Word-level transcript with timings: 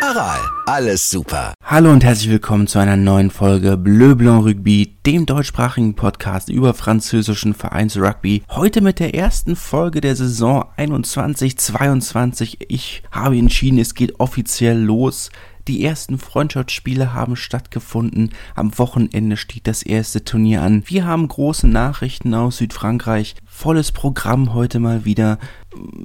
Aral, 0.00 0.38
alles 0.66 1.10
super. 1.10 1.54
Hallo 1.64 1.90
und 1.90 2.04
herzlich 2.04 2.30
willkommen 2.30 2.68
zu 2.68 2.78
einer 2.78 2.96
neuen 2.96 3.30
Folge 3.30 3.76
Bleu 3.76 4.14
Blanc 4.14 4.46
Rugby, 4.46 4.96
dem 5.04 5.26
deutschsprachigen 5.26 5.94
Podcast 5.94 6.48
über 6.48 6.72
französischen 6.72 7.52
Vereinsrugby. 7.52 8.44
Heute 8.48 8.80
mit 8.80 9.00
der 9.00 9.16
ersten 9.16 9.56
Folge 9.56 10.00
der 10.00 10.14
Saison 10.14 10.66
21-22. 10.76 12.58
Ich 12.68 13.02
habe 13.10 13.36
entschieden, 13.38 13.78
es 13.78 13.94
geht 13.94 14.20
offiziell 14.20 14.78
los. 14.78 15.30
Die 15.68 15.84
ersten 15.84 16.16
Freundschaftsspiele 16.18 17.12
haben 17.12 17.36
stattgefunden. 17.36 18.30
Am 18.54 18.78
Wochenende 18.78 19.36
steht 19.36 19.66
das 19.66 19.82
erste 19.82 20.24
Turnier 20.24 20.62
an. 20.62 20.82
Wir 20.86 21.04
haben 21.04 21.28
große 21.28 21.68
Nachrichten 21.68 22.32
aus 22.32 22.56
Südfrankreich. 22.56 23.34
Volles 23.44 23.92
Programm 23.92 24.54
heute 24.54 24.80
mal 24.80 25.04
wieder. 25.04 25.38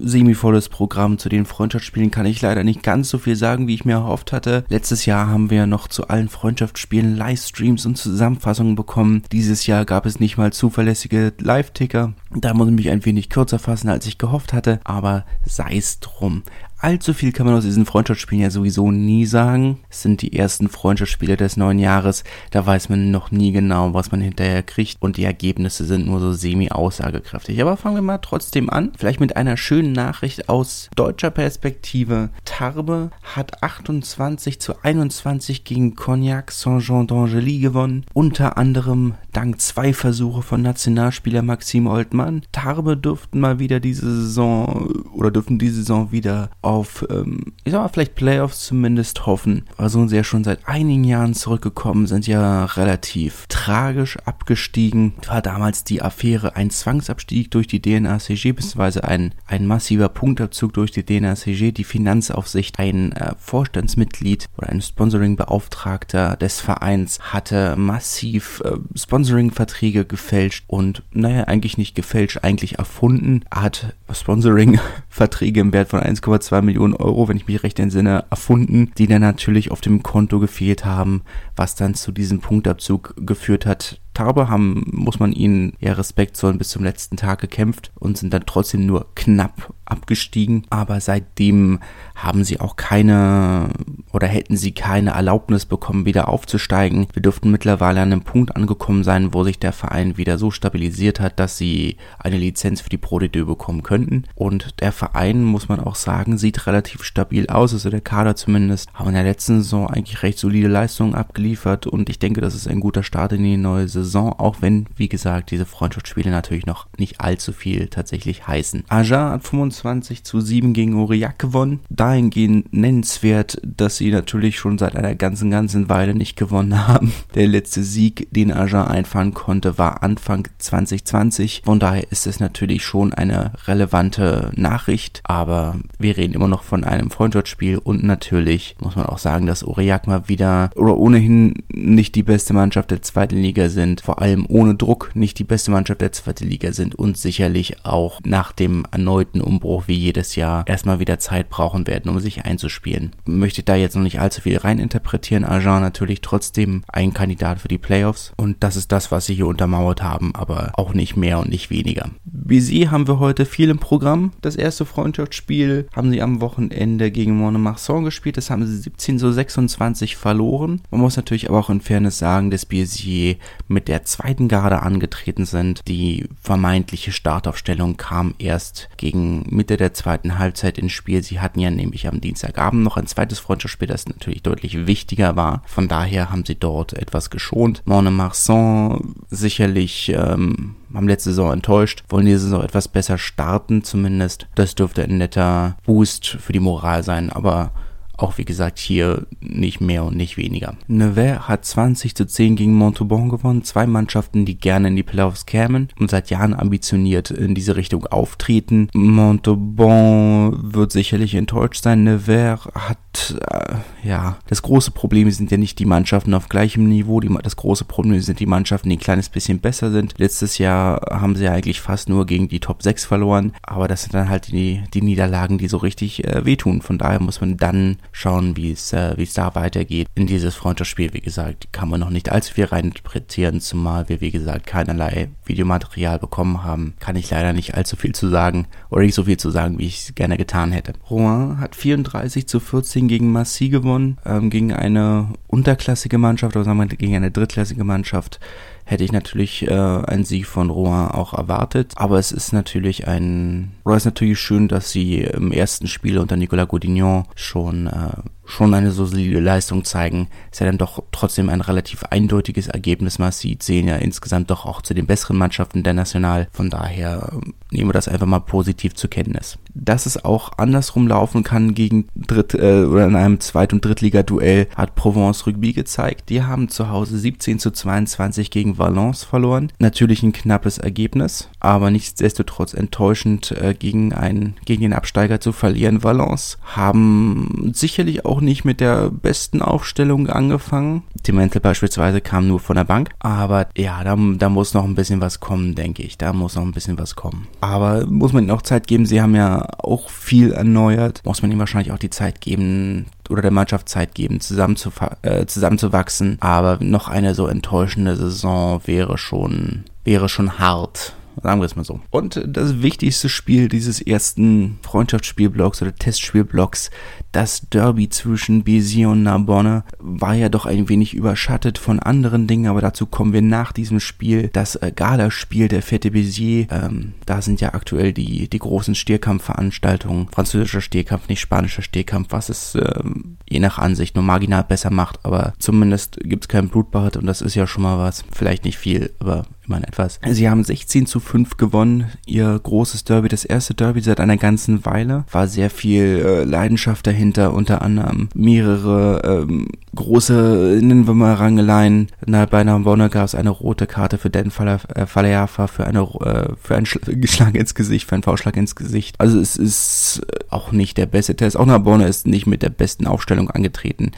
Semi-volles 0.01 0.67
Programm. 0.67 1.17
Zu 1.17 1.29
den 1.29 1.45
Freundschaftsspielen 1.45 2.11
kann 2.11 2.25
ich 2.25 2.41
leider 2.41 2.65
nicht 2.65 2.83
ganz 2.83 3.07
so 3.07 3.17
viel 3.17 3.37
sagen, 3.37 3.67
wie 3.67 3.75
ich 3.75 3.85
mir 3.85 3.93
erhofft 3.93 4.33
hatte. 4.33 4.65
Letztes 4.67 5.05
Jahr 5.05 5.27
haben 5.27 5.49
wir 5.49 5.65
noch 5.65 5.87
zu 5.87 6.09
allen 6.09 6.27
Freundschaftsspielen 6.27 7.15
Livestreams 7.15 7.85
und 7.85 7.97
Zusammenfassungen 7.97 8.75
bekommen. 8.75 9.23
Dieses 9.31 9.65
Jahr 9.65 9.85
gab 9.85 10.05
es 10.05 10.19
nicht 10.19 10.37
mal 10.37 10.51
zuverlässige 10.51 11.31
Live-Ticker. 11.39 12.11
Da 12.35 12.53
muss 12.53 12.67
ich 12.67 12.75
mich 12.75 12.89
ein 12.89 13.05
wenig 13.05 13.29
kürzer 13.29 13.59
fassen, 13.59 13.87
als 13.87 14.07
ich 14.07 14.17
gehofft 14.17 14.51
hatte. 14.51 14.81
Aber 14.83 15.23
sei 15.45 15.77
es 15.77 16.01
drum 16.01 16.43
allzu 16.83 17.13
viel 17.13 17.31
kann 17.31 17.45
man 17.45 17.55
aus 17.55 17.63
diesen 17.63 17.85
Freundschaftsspielen 17.85 18.43
ja 18.43 18.49
sowieso 18.49 18.91
nie 18.91 19.25
sagen. 19.25 19.79
Es 19.89 20.01
sind 20.01 20.21
die 20.21 20.33
ersten 20.37 20.67
Freundschaftsspiele 20.67 21.37
des 21.37 21.55
neuen 21.55 21.79
Jahres. 21.79 22.23
Da 22.51 22.65
weiß 22.65 22.89
man 22.89 23.09
noch 23.09 23.31
nie 23.31 23.51
genau, 23.51 23.93
was 23.93 24.11
man 24.11 24.21
hinterher 24.21 24.63
kriegt. 24.63 25.01
Und 25.01 25.17
die 25.17 25.23
Ergebnisse 25.23 25.85
sind 25.85 26.05
nur 26.05 26.19
so 26.19 26.33
semi-aussagekräftig. 26.33 27.61
Aber 27.61 27.77
fangen 27.77 27.95
wir 27.95 28.01
mal 28.01 28.17
trotzdem 28.17 28.69
an. 28.69 28.91
Vielleicht 28.97 29.21
mit 29.21 29.37
einer 29.37 29.55
schönen 29.55 29.93
Nachricht 29.93 30.49
aus 30.49 30.89
deutscher 30.95 31.31
Perspektive. 31.31 32.29
Tarbe 32.43 33.11
hat 33.23 33.63
28 33.63 34.59
zu 34.59 34.83
21 34.83 35.63
gegen 35.63 35.95
Cognac 35.95 36.51
Saint-Jean 36.51 37.07
d'Angely 37.07 37.61
gewonnen. 37.61 38.05
Unter 38.13 38.57
anderem 38.57 39.13
dank 39.31 39.61
zwei 39.61 39.93
Versuche 39.93 40.41
von 40.41 40.61
Nationalspieler 40.61 41.41
Maxime 41.41 41.89
Oltmann. 41.89 42.43
Tarbe 42.51 42.97
dürften 42.97 43.39
mal 43.39 43.59
wieder 43.59 43.79
diese 43.79 44.13
Saison 44.13 44.89
oder 45.13 45.31
dürften 45.31 45.59
diese 45.59 45.75
Saison 45.75 46.11
wieder 46.11 46.49
auf, 46.61 46.72
ähm, 47.09 47.53
ich 47.63 47.71
sag 47.71 47.81
mal, 47.81 47.87
vielleicht 47.87 48.15
Playoffs 48.15 48.65
zumindest 48.65 49.25
hoffen. 49.25 49.65
Also 49.77 49.99
sind 49.99 50.09
sie 50.09 50.15
ja 50.15 50.23
schon 50.23 50.43
seit 50.43 50.67
einigen 50.67 51.03
Jahren 51.03 51.33
zurückgekommen, 51.33 52.07
sind 52.07 52.27
ja 52.27 52.65
relativ 52.65 53.45
tragisch 53.47 54.17
abgestiegen. 54.25 55.13
War 55.27 55.41
damals 55.41 55.83
die 55.83 56.01
Affäre 56.01 56.55
ein 56.55 56.69
Zwangsabstieg 56.69 57.51
durch 57.51 57.67
die 57.67 57.81
DNACG, 57.81 58.53
beziehungsweise 58.53 59.03
ein, 59.03 59.33
ein 59.47 59.67
massiver 59.67 60.09
Punktabzug 60.09 60.73
durch 60.73 60.91
die 60.91 61.05
DNACG, 61.05 61.71
die 61.71 61.83
Finanzaufsicht, 61.83 62.79
ein 62.79 63.11
äh, 63.13 63.33
Vorstandsmitglied 63.37 64.47
oder 64.57 64.69
ein 64.69 64.81
Sponsoringbeauftragter 64.81 66.35
des 66.37 66.59
Vereins 66.59 67.19
hatte 67.19 67.75
massiv 67.75 68.61
äh, 68.65 68.77
Sponsoringverträge 68.95 70.05
gefälscht 70.05 70.65
und, 70.67 71.03
naja, 71.11 71.43
eigentlich 71.43 71.77
nicht 71.77 71.95
gefälscht, 71.95 72.39
eigentlich 72.41 72.79
erfunden, 72.79 73.45
hat 73.53 73.95
Sponsoringverträge 74.11 75.61
im 75.61 75.73
Wert 75.73 75.89
von 75.89 75.99
1,2 75.99 76.61
Millionen 76.63 76.95
Euro, 76.95 77.27
wenn 77.27 77.37
ich 77.37 77.47
mich 77.47 77.63
recht 77.63 77.79
entsinne, 77.79 78.25
erfunden, 78.29 78.91
die 78.97 79.07
dann 79.07 79.21
natürlich 79.21 79.71
auf 79.71 79.81
dem 79.81 80.03
Konto 80.03 80.39
gefehlt 80.39 80.85
haben, 80.85 81.23
was 81.55 81.75
dann 81.75 81.93
zu 81.93 82.11
diesem 82.11 82.39
Punktabzug 82.39 83.13
geführt 83.17 83.65
hat, 83.65 83.99
Tarbe 84.13 84.49
haben, 84.49 84.85
muss 84.91 85.19
man 85.19 85.31
ihnen 85.31 85.73
ja 85.79 85.93
Respekt 85.93 86.37
zollen, 86.37 86.57
bis 86.57 86.69
zum 86.69 86.83
letzten 86.83 87.17
Tag 87.17 87.41
gekämpft 87.41 87.91
und 87.99 88.17
sind 88.17 88.33
dann 88.33 88.45
trotzdem 88.45 88.85
nur 88.85 89.07
knapp 89.15 89.73
abgestiegen. 89.85 90.65
Aber 90.69 90.99
seitdem 91.01 91.79
haben 92.15 92.43
sie 92.43 92.59
auch 92.59 92.75
keine 92.75 93.69
oder 94.11 94.27
hätten 94.27 94.55
sie 94.55 94.71
keine 94.71 95.11
Erlaubnis 95.11 95.65
bekommen, 95.65 96.05
wieder 96.05 96.29
aufzusteigen. 96.29 97.07
Wir 97.13 97.21
dürften 97.21 97.51
mittlerweile 97.51 98.01
an 98.01 98.11
einem 98.11 98.21
Punkt 98.21 98.55
angekommen 98.55 99.03
sein, 99.03 99.33
wo 99.33 99.43
sich 99.43 99.59
der 99.59 99.73
Verein 99.73 100.17
wieder 100.17 100.37
so 100.37 100.51
stabilisiert 100.51 101.19
hat, 101.19 101.39
dass 101.39 101.57
sie 101.57 101.97
eine 102.19 102.37
Lizenz 102.37 102.81
für 102.81 102.89
die 102.89 102.97
Pro 102.97 103.17
D2 103.17 103.45
bekommen 103.45 103.83
könnten. 103.83 104.23
Und 104.35 104.79
der 104.81 104.91
Verein, 104.91 105.43
muss 105.43 105.69
man 105.69 105.79
auch 105.79 105.95
sagen, 105.95 106.37
sieht 106.37 106.67
relativ 106.67 107.03
stabil 107.03 107.47
aus. 107.47 107.73
Also 107.73 107.89
der 107.89 108.01
Kader 108.01 108.35
zumindest 108.35 108.93
haben 108.93 109.09
in 109.09 109.15
der 109.15 109.23
letzten 109.23 109.61
Saison 109.61 109.87
eigentlich 109.87 110.23
recht 110.23 110.37
solide 110.37 110.67
Leistungen 110.67 111.15
abgeliefert 111.15 111.87
und 111.87 112.09
ich 112.09 112.19
denke, 112.19 112.41
das 112.41 112.55
ist 112.55 112.67
ein 112.67 112.79
guter 112.79 113.03
Start 113.03 113.33
in 113.33 113.43
die 113.43 113.57
neue 113.57 113.87
Saison, 113.87 114.02
auch 114.31 114.61
wenn, 114.61 114.87
wie 114.95 115.09
gesagt, 115.09 115.51
diese 115.51 115.65
Freundschaftsspiele 115.65 116.29
natürlich 116.29 116.65
noch 116.65 116.87
nicht 116.97 117.21
allzu 117.21 117.53
viel 117.53 117.87
tatsächlich 117.87 118.47
heißen. 118.47 118.83
Aja 118.89 119.31
hat 119.31 119.43
25 119.43 120.23
zu 120.23 120.41
7 120.41 120.73
gegen 120.73 120.95
Aurillac 120.95 121.39
gewonnen. 121.39 121.79
Dahingehend 121.89 122.73
nennenswert, 122.73 123.59
dass 123.63 123.97
sie 123.97 124.11
natürlich 124.11 124.57
schon 124.57 124.77
seit 124.77 124.95
einer 124.95 125.15
ganzen, 125.15 125.51
ganzen 125.51 125.89
Weile 125.89 126.15
nicht 126.15 126.35
gewonnen 126.35 126.87
haben. 126.87 127.13
Der 127.35 127.47
letzte 127.47 127.83
Sieg, 127.83 128.27
den 128.31 128.51
Aja 128.51 128.85
einfahren 128.85 129.33
konnte, 129.33 129.77
war 129.77 130.03
Anfang 130.03 130.47
2020. 130.57 131.61
Von 131.65 131.79
daher 131.79 132.11
ist 132.11 132.27
es 132.27 132.39
natürlich 132.39 132.83
schon 132.83 133.13
eine 133.13 133.53
relevante 133.65 134.51
Nachricht, 134.55 135.21
aber 135.23 135.75
wir 135.99 136.17
reden 136.17 136.33
immer 136.33 136.47
noch 136.47 136.63
von 136.63 136.83
einem 136.83 137.11
Freundschaftsspiel 137.11 137.77
und 137.77 138.03
natürlich 138.03 138.75
muss 138.79 138.95
man 138.95 139.05
auch 139.05 139.17
sagen, 139.17 139.45
dass 139.45 139.63
Aurillac 139.63 140.07
mal 140.07 140.27
wieder 140.27 140.69
oder 140.75 140.97
ohnehin 140.97 141.63
nicht 141.69 142.15
die 142.15 142.23
beste 142.23 142.53
Mannschaft 142.53 142.91
der 142.91 143.01
zweiten 143.01 143.37
Liga 143.37 143.69
sind, 143.69 143.92
vor 144.01 144.21
allem 144.21 144.45
ohne 144.47 144.75
Druck 144.75 145.11
nicht 145.13 145.39
die 145.39 145.43
beste 145.43 145.71
Mannschaft 145.71 146.01
der 146.01 146.11
zweiten 146.11 146.47
Liga 146.47 146.71
sind 146.71 146.95
und 146.95 147.17
sicherlich 147.17 147.85
auch 147.85 148.19
nach 148.25 148.51
dem 148.51 148.85
erneuten 148.91 149.41
Umbruch 149.41 149.83
wie 149.87 149.95
jedes 149.95 150.35
Jahr 150.35 150.67
erstmal 150.67 150.99
wieder 150.99 151.19
Zeit 151.19 151.49
brauchen 151.49 151.87
werden, 151.87 152.09
um 152.09 152.19
sich 152.19 152.45
einzuspielen. 152.45 153.11
Möchte 153.25 153.63
da 153.63 153.75
jetzt 153.75 153.95
noch 153.95 154.03
nicht 154.03 154.19
allzu 154.19 154.41
viel 154.41 154.57
reininterpretieren. 154.57 155.45
Agen 155.45 155.81
natürlich 155.81 156.21
trotzdem 156.21 156.83
ein 156.87 157.13
Kandidat 157.13 157.59
für 157.59 157.67
die 157.67 157.77
Playoffs 157.77 158.33
und 158.37 158.63
das 158.63 158.75
ist 158.75 158.91
das, 158.91 159.11
was 159.11 159.25
sie 159.25 159.35
hier 159.35 159.47
untermauert 159.47 160.03
haben, 160.03 160.35
aber 160.35 160.71
auch 160.75 160.93
nicht 160.93 161.15
mehr 161.15 161.39
und 161.39 161.49
nicht 161.49 161.69
weniger. 161.69 162.09
Sie 162.49 162.89
haben 162.89 163.07
wir 163.07 163.19
heute 163.19 163.45
viel 163.45 163.69
im 163.69 163.79
Programm. 163.79 164.31
Das 164.41 164.55
erste 164.55 164.85
Freundschaftsspiel 164.85 165.87
haben 165.95 166.11
sie 166.11 166.21
am 166.21 166.41
Wochenende 166.41 167.11
gegen 167.11 167.37
Monemarsan 167.37 168.03
gespielt. 168.03 168.37
Das 168.37 168.49
haben 168.49 168.65
sie 168.65 168.77
17 168.77 169.19
zu 169.19 169.31
26 169.31 170.15
verloren. 170.15 170.81
Man 170.91 171.01
muss 171.01 171.15
natürlich 171.15 171.49
aber 171.49 171.59
auch 171.59 171.69
in 171.69 171.81
Fairness 171.81 172.19
sagen, 172.19 172.51
dass 172.51 172.65
BSG 172.65 173.37
mit 173.67 173.82
der 173.87 174.03
zweiten 174.03 174.47
Garde 174.47 174.81
angetreten 174.81 175.45
sind. 175.45 175.81
Die 175.87 176.27
vermeintliche 176.41 177.11
Startaufstellung 177.11 177.97
kam 177.97 178.35
erst 178.39 178.89
gegen 178.97 179.45
Mitte 179.49 179.77
der 179.77 179.93
zweiten 179.93 180.39
Halbzeit 180.39 180.77
ins 180.77 180.91
Spiel. 180.91 181.23
Sie 181.23 181.39
hatten 181.39 181.59
ja 181.59 181.69
nämlich 181.69 182.07
am 182.07 182.21
Dienstagabend 182.21 182.83
noch 182.83 182.97
ein 182.97 183.07
zweites 183.07 183.39
Freundschaftsspiel, 183.39 183.87
das 183.87 184.07
natürlich 184.07 184.43
deutlich 184.43 184.87
wichtiger 184.87 185.35
war. 185.35 185.61
Von 185.65 185.87
daher 185.87 186.31
haben 186.31 186.45
sie 186.45 186.55
dort 186.55 186.93
etwas 186.93 187.29
geschont. 187.29 187.81
Monemarsan 187.85 189.15
sicherlich 189.29 190.09
ähm, 190.09 190.75
haben 190.93 191.07
letzte 191.07 191.31
Saison 191.31 191.53
enttäuscht, 191.53 192.03
wollen 192.09 192.25
diese 192.25 192.39
Saison 192.39 192.63
etwas 192.63 192.87
besser 192.87 193.17
starten 193.17 193.83
zumindest. 193.83 194.47
Das 194.55 194.75
dürfte 194.75 195.03
ein 195.03 195.17
netter 195.17 195.77
Boost 195.85 196.27
für 196.27 196.53
die 196.53 196.59
Moral 196.59 197.03
sein, 197.03 197.31
aber 197.31 197.71
auch 198.17 198.37
wie 198.37 198.45
gesagt 198.45 198.79
hier 198.79 199.25
nicht 199.39 199.81
mehr 199.81 200.03
und 200.03 200.15
nicht 200.15 200.37
weniger. 200.37 200.75
Nevers 200.87 201.47
hat 201.47 201.65
20 201.65 202.15
zu 202.15 202.25
10 202.25 202.55
gegen 202.55 202.73
Montauban 202.73 203.29
gewonnen. 203.29 203.63
Zwei 203.63 203.87
Mannschaften, 203.87 204.45
die 204.45 204.57
gerne 204.57 204.89
in 204.89 204.95
die 204.95 205.03
Playoffs 205.03 205.45
kämen 205.45 205.89
und 205.99 206.11
seit 206.11 206.29
Jahren 206.29 206.53
ambitioniert 206.53 207.31
in 207.31 207.55
diese 207.55 207.75
Richtung 207.75 208.05
auftreten. 208.05 208.89
Montauban 208.93 210.73
wird 210.73 210.91
sicherlich 210.91 211.35
enttäuscht 211.35 211.83
sein. 211.83 212.03
Nevers 212.03 212.67
hat, 212.75 213.35
äh, 213.49 214.07
ja, 214.07 214.37
das 214.47 214.61
große 214.61 214.91
Problem 214.91 215.29
sind 215.31 215.51
ja 215.51 215.57
nicht 215.57 215.79
die 215.79 215.85
Mannschaften 215.85 216.33
auf 216.33 216.49
gleichem 216.49 216.87
Niveau. 216.87 217.19
Die, 217.19 217.35
das 217.41 217.55
große 217.55 217.85
Problem 217.85 218.19
sind 218.21 218.39
die 218.39 218.45
Mannschaften, 218.45 218.89
die 218.89 218.97
ein 218.97 218.99
kleines 218.99 219.29
bisschen 219.29 219.59
besser 219.59 219.91
sind. 219.91 220.13
Letztes 220.17 220.57
Jahr 220.59 221.01
haben 221.09 221.35
sie 221.35 221.47
eigentlich 221.47 221.81
fast 221.81 222.09
nur 222.09 222.25
gegen 222.25 222.47
die 222.47 222.59
Top 222.59 222.83
6 222.83 223.05
verloren. 223.05 223.53
Aber 223.63 223.87
das 223.87 224.03
sind 224.03 224.13
dann 224.13 224.29
halt 224.29 224.51
die, 224.51 224.83
die 224.93 225.01
Niederlagen, 225.01 225.57
die 225.57 225.67
so 225.67 225.77
richtig 225.77 226.23
äh, 226.25 226.45
wehtun. 226.45 226.81
Von 226.81 226.97
daher 226.97 227.21
muss 227.21 227.41
man 227.41 227.57
dann 227.57 227.97
schauen, 228.13 228.55
wie 228.55 228.71
es 228.71 228.93
äh, 228.93 229.21
es 229.21 229.33
da 229.33 229.53
weitergeht. 229.55 230.07
In 230.15 230.27
dieses 230.27 230.55
Freundschaftsspiel, 230.55 231.13
wie 231.13 231.19
gesagt, 231.19 231.73
kann 231.73 231.89
man 231.89 231.99
noch 231.99 232.09
nicht 232.09 232.31
allzu 232.31 232.53
viel 232.53 232.65
reininterpretieren, 232.65 233.59
zumal 233.59 234.07
wir, 234.07 234.21
wie 234.21 234.31
gesagt, 234.31 234.67
keinerlei 234.67 235.29
Videomaterial 235.45 236.19
bekommen 236.19 236.63
haben. 236.63 236.93
Kann 236.99 237.17
ich 237.17 237.29
leider 237.29 237.51
nicht 237.51 237.75
allzu 237.75 237.97
viel 237.97 238.13
zu 238.13 238.29
sagen 238.29 238.67
oder 238.89 239.01
nicht 239.01 239.15
so 239.15 239.25
viel 239.25 239.37
zu 239.37 239.49
sagen, 239.49 239.79
wie 239.79 239.87
ich 239.87 240.03
es 240.03 240.15
gerne 240.15 240.37
getan 240.37 240.71
hätte. 240.71 240.93
Rouen 241.09 241.59
hat 241.59 241.75
34 241.75 242.47
zu 242.47 242.59
14 242.59 243.07
gegen 243.07 243.31
Massy 243.31 243.69
gewonnen, 243.69 244.17
ähm, 244.25 244.49
gegen 244.49 244.71
eine 244.71 245.33
unterklassige 245.47 246.17
Mannschaft, 246.17 246.55
oder 246.55 246.65
sagen 246.65 246.77
wir 246.77 246.87
gegen 246.87 247.15
eine 247.15 247.31
drittklassige 247.31 247.83
Mannschaft 247.83 248.39
hätte 248.85 249.03
ich 249.03 249.11
natürlich 249.11 249.67
äh, 249.67 249.73
einen 249.73 250.25
Sieg 250.25 250.45
von 250.45 250.69
Rouen 250.69 251.09
auch 251.09 251.33
erwartet. 251.33 251.93
Aber 251.95 252.19
es 252.19 252.31
ist 252.31 252.53
natürlich 252.53 253.07
ein, 253.07 253.73
oder 253.85 253.95
es 253.95 254.03
ist 254.03 254.05
natürlich 254.05 254.39
schön, 254.39 254.67
dass 254.67 254.91
sie 254.91 255.21
im 255.21 255.51
ersten 255.51 255.87
Spiel 255.87 256.17
unter 256.17 256.35
Nicolas 256.35 256.67
Goudignon 256.67 257.25
schon 257.35 257.87
äh, 257.87 258.42
schon 258.45 258.73
eine 258.73 258.91
so 258.91 259.05
solide 259.05 259.39
Leistung 259.39 259.83
zeigen, 259.85 260.27
ist 260.51 260.59
ja 260.59 260.65
dann 260.65 260.77
doch 260.77 261.03
trotzdem 261.11 261.49
ein 261.49 261.61
relativ 261.61 262.03
eindeutiges 262.03 262.67
Ergebnis. 262.67 263.19
Man 263.19 263.31
sieht, 263.31 263.63
sehen 263.63 263.87
ja 263.87 263.95
insgesamt 263.95 264.49
doch 264.49 264.65
auch 264.65 264.81
zu 264.81 264.93
den 264.93 265.07
besseren 265.07 265.37
Mannschaften 265.37 265.83
der 265.83 265.93
National. 265.93 266.47
Von 266.51 266.69
daher 266.69 267.29
ähm, 267.31 267.53
nehmen 267.71 267.89
wir 267.89 267.93
das 267.93 268.07
einfach 268.07 268.27
mal 268.27 268.39
positiv 268.39 268.95
zur 268.95 269.09
Kenntnis. 269.09 269.57
Dass 269.73 270.05
es 270.05 270.23
auch 270.23 270.51
andersrum 270.57 271.07
laufen 271.07 271.43
kann 271.43 271.73
gegen 271.73 272.07
Dritt- 272.15 272.53
äh, 272.53 272.83
oder 272.83 273.05
in 273.05 273.15
einem 273.15 273.39
Zweit- 273.39 273.73
und 273.73 273.83
Drittliga-Duell 273.83 274.67
hat 274.75 274.95
Provence 274.95 275.47
Rugby 275.47 275.73
gezeigt. 275.73 276.29
Die 276.29 276.43
haben 276.43 276.69
zu 276.69 276.89
Hause 276.89 277.17
17 277.17 277.59
zu 277.59 277.71
22 277.71 278.51
gegen 278.51 278.77
Valence 278.77 279.23
verloren. 279.23 279.71
Natürlich 279.79 280.23
ein 280.23 280.33
knappes 280.33 280.77
Ergebnis, 280.77 281.49
aber 281.63 281.89
nichtsdestotrotz 281.89 282.73
enttäuschend 282.73 283.51
äh, 283.51 283.73
gegen 283.73 284.13
einen, 284.13 284.55
gegen 284.65 284.81
den 284.81 284.93
Absteiger 284.93 285.39
zu 285.39 285.53
verlieren. 285.53 286.03
Valence 286.03 286.57
haben 286.63 287.71
sicherlich 287.73 288.25
auch 288.25 288.41
nicht 288.41 288.65
mit 288.65 288.81
der 288.81 289.09
besten 289.09 289.61
Aufstellung 289.61 290.27
angefangen. 290.27 291.03
Tim 291.23 291.37
Mentel 291.37 291.61
beispielsweise 291.61 292.19
kam 292.19 292.47
nur 292.47 292.59
von 292.59 292.75
der 292.75 292.83
Bank. 292.83 293.11
Aber 293.19 293.67
ja, 293.77 294.03
da, 294.03 294.17
da 294.37 294.49
muss 294.49 294.73
noch 294.73 294.83
ein 294.83 294.95
bisschen 294.95 295.21
was 295.21 295.39
kommen, 295.39 295.73
denke 295.73 296.03
ich. 296.03 296.17
Da 296.17 296.33
muss 296.33 296.55
noch 296.55 296.63
ein 296.63 296.73
bisschen 296.73 296.99
was 296.99 297.15
kommen. 297.15 297.47
Aber 297.61 298.05
muss 298.07 298.33
man 298.33 298.43
ihnen 298.43 298.51
auch 298.51 298.61
Zeit 298.61 298.85
geben. 298.85 299.05
Sie 299.05 299.21
haben 299.21 299.35
ja 299.35 299.65
auch 299.77 300.09
viel 300.09 300.51
erneuert. 300.51 301.21
Muss 301.23 301.41
man 301.41 301.49
ihnen 301.49 301.61
wahrscheinlich 301.61 301.93
auch 301.93 301.97
die 301.97 302.09
Zeit 302.09 302.41
geben, 302.41 303.05
oder 303.29 303.41
der 303.41 303.51
Mannschaft 303.51 303.87
Zeit 303.87 304.15
geben, 304.15 304.35
äh, 304.35 305.45
zusammenzuwachsen. 305.45 306.37
Aber 306.41 306.77
noch 306.81 307.07
eine 307.07 307.35
so 307.35 307.47
enttäuschende 307.47 308.17
Saison 308.17 308.81
wäre 308.85 309.17
schon, 309.17 309.85
wäre 310.03 310.27
schon 310.27 310.59
hart. 310.59 311.13
Sagen 311.41 311.61
wir 311.61 311.65
es 311.65 311.75
mal 311.75 311.83
so. 311.83 311.99
Und 312.09 312.41
das 312.45 312.81
wichtigste 312.81 313.29
Spiel 313.29 313.67
dieses 313.67 314.01
ersten 314.01 314.79
Freundschaftsspielblocks 314.81 315.81
oder 315.81 315.95
Testspielblocks, 315.95 316.91
das 317.31 317.67
Derby 317.69 318.09
zwischen 318.09 318.63
Béziers 318.63 319.07
und 319.07 319.23
Narbonne, 319.23 319.83
war 319.99 320.35
ja 320.35 320.49
doch 320.49 320.65
ein 320.65 320.89
wenig 320.89 321.13
überschattet 321.13 321.77
von 321.77 321.99
anderen 321.99 322.47
Dingen, 322.47 322.67
aber 322.67 322.81
dazu 322.81 323.05
kommen 323.05 323.33
wir 323.33 323.41
nach 323.41 323.71
diesem 323.71 323.99
Spiel. 323.99 324.49
Das 324.53 324.75
äh, 324.75 324.91
Galaspiel 324.95 325.67
der 325.67 325.81
Fête 325.81 326.11
Béziers, 326.11 326.67
ähm, 326.69 327.13
da 327.25 327.41
sind 327.41 327.61
ja 327.61 327.73
aktuell 327.73 328.13
die, 328.13 328.47
die 328.49 328.59
großen 328.59 328.95
Stierkampfveranstaltungen. 328.95 330.27
Französischer 330.31 330.81
Stierkampf, 330.81 331.27
nicht 331.27 331.39
spanischer 331.41 331.81
Stierkampf, 331.81 332.27
was 332.31 332.49
es 332.49 332.75
ähm, 332.75 333.37
je 333.53 333.59
nach 333.59 333.77
Ansicht 333.77 334.15
nur 334.15 334.23
marginal 334.23 334.63
besser 334.63 334.89
macht, 334.89 335.19
aber 335.23 335.53
zumindest 335.59 336.17
gibt 336.23 336.45
es 336.45 336.47
kein 336.47 336.69
Blutbad 336.69 337.17
und 337.17 337.25
das 337.25 337.41
ist 337.41 337.55
ja 337.55 337.67
schon 337.67 337.83
mal 337.83 337.99
was. 337.99 338.25
Vielleicht 338.31 338.65
nicht 338.65 338.77
viel, 338.77 339.11
aber 339.19 339.45
immerhin 339.65 339.85
etwas. 339.85 340.19
Sie 340.27 340.49
haben 340.49 340.63
16 340.63 341.05
zu 341.05 341.19
5 341.19 341.57
gewonnen, 341.57 342.11
ihr 342.25 342.59
großes 342.61 343.03
Derby, 343.03 343.29
das 343.29 343.45
erste 343.45 343.73
Derby 343.73 344.01
seit 344.01 344.19
einer 344.19 344.37
ganzen 344.37 344.85
Weile. 344.85 345.25
War 345.31 345.47
sehr 345.47 345.69
viel 345.69 346.03
äh, 346.03 346.43
Leidenschaft 346.43 347.07
dahinter, 347.07 347.53
unter 347.53 347.81
anderem 347.81 348.29
mehrere 348.33 349.21
ähm, 349.23 349.67
große, 349.95 350.79
nennen 350.81 351.07
wir 351.07 351.13
mal 351.13 351.35
Rangeleien. 351.35 352.09
Na, 352.25 352.45
bei 352.45 352.59
einer 352.61 353.09
gab 353.09 353.25
es 353.25 353.35
eine 353.35 353.49
rote 353.49 353.87
Karte 353.87 354.17
für 354.17 354.29
Dan 354.29 354.51
Faleafa, 354.51 355.67
für 355.67 355.83
äh, 355.85 356.55
für 356.61 356.75
einen 356.75 356.85
Schlag 357.27 357.55
ins 357.55 357.75
Gesicht, 357.75 358.07
für 358.07 358.15
einen 358.15 358.23
V-Schlag 358.23 358.57
ins 358.57 358.75
Gesicht. 358.75 359.15
Also 359.19 359.39
es 359.39 359.55
ist 359.55 360.21
auch 360.49 360.71
nicht 360.71 360.97
der 360.97 361.05
beste 361.05 361.35
Test. 361.35 361.57
Auch 361.57 361.65
Narbonne 361.65 362.07
ist 362.07 362.27
nicht 362.27 362.47
mit 362.47 362.61
der 362.61 362.69
besten 362.69 363.07
Aufstellung 363.07 363.42
angetreten. 363.49 364.11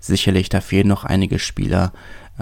Sicherlich, 0.00 0.48
da 0.48 0.60
fehlen 0.60 0.88
noch 0.88 1.04
einige 1.04 1.38
Spieler 1.38 1.92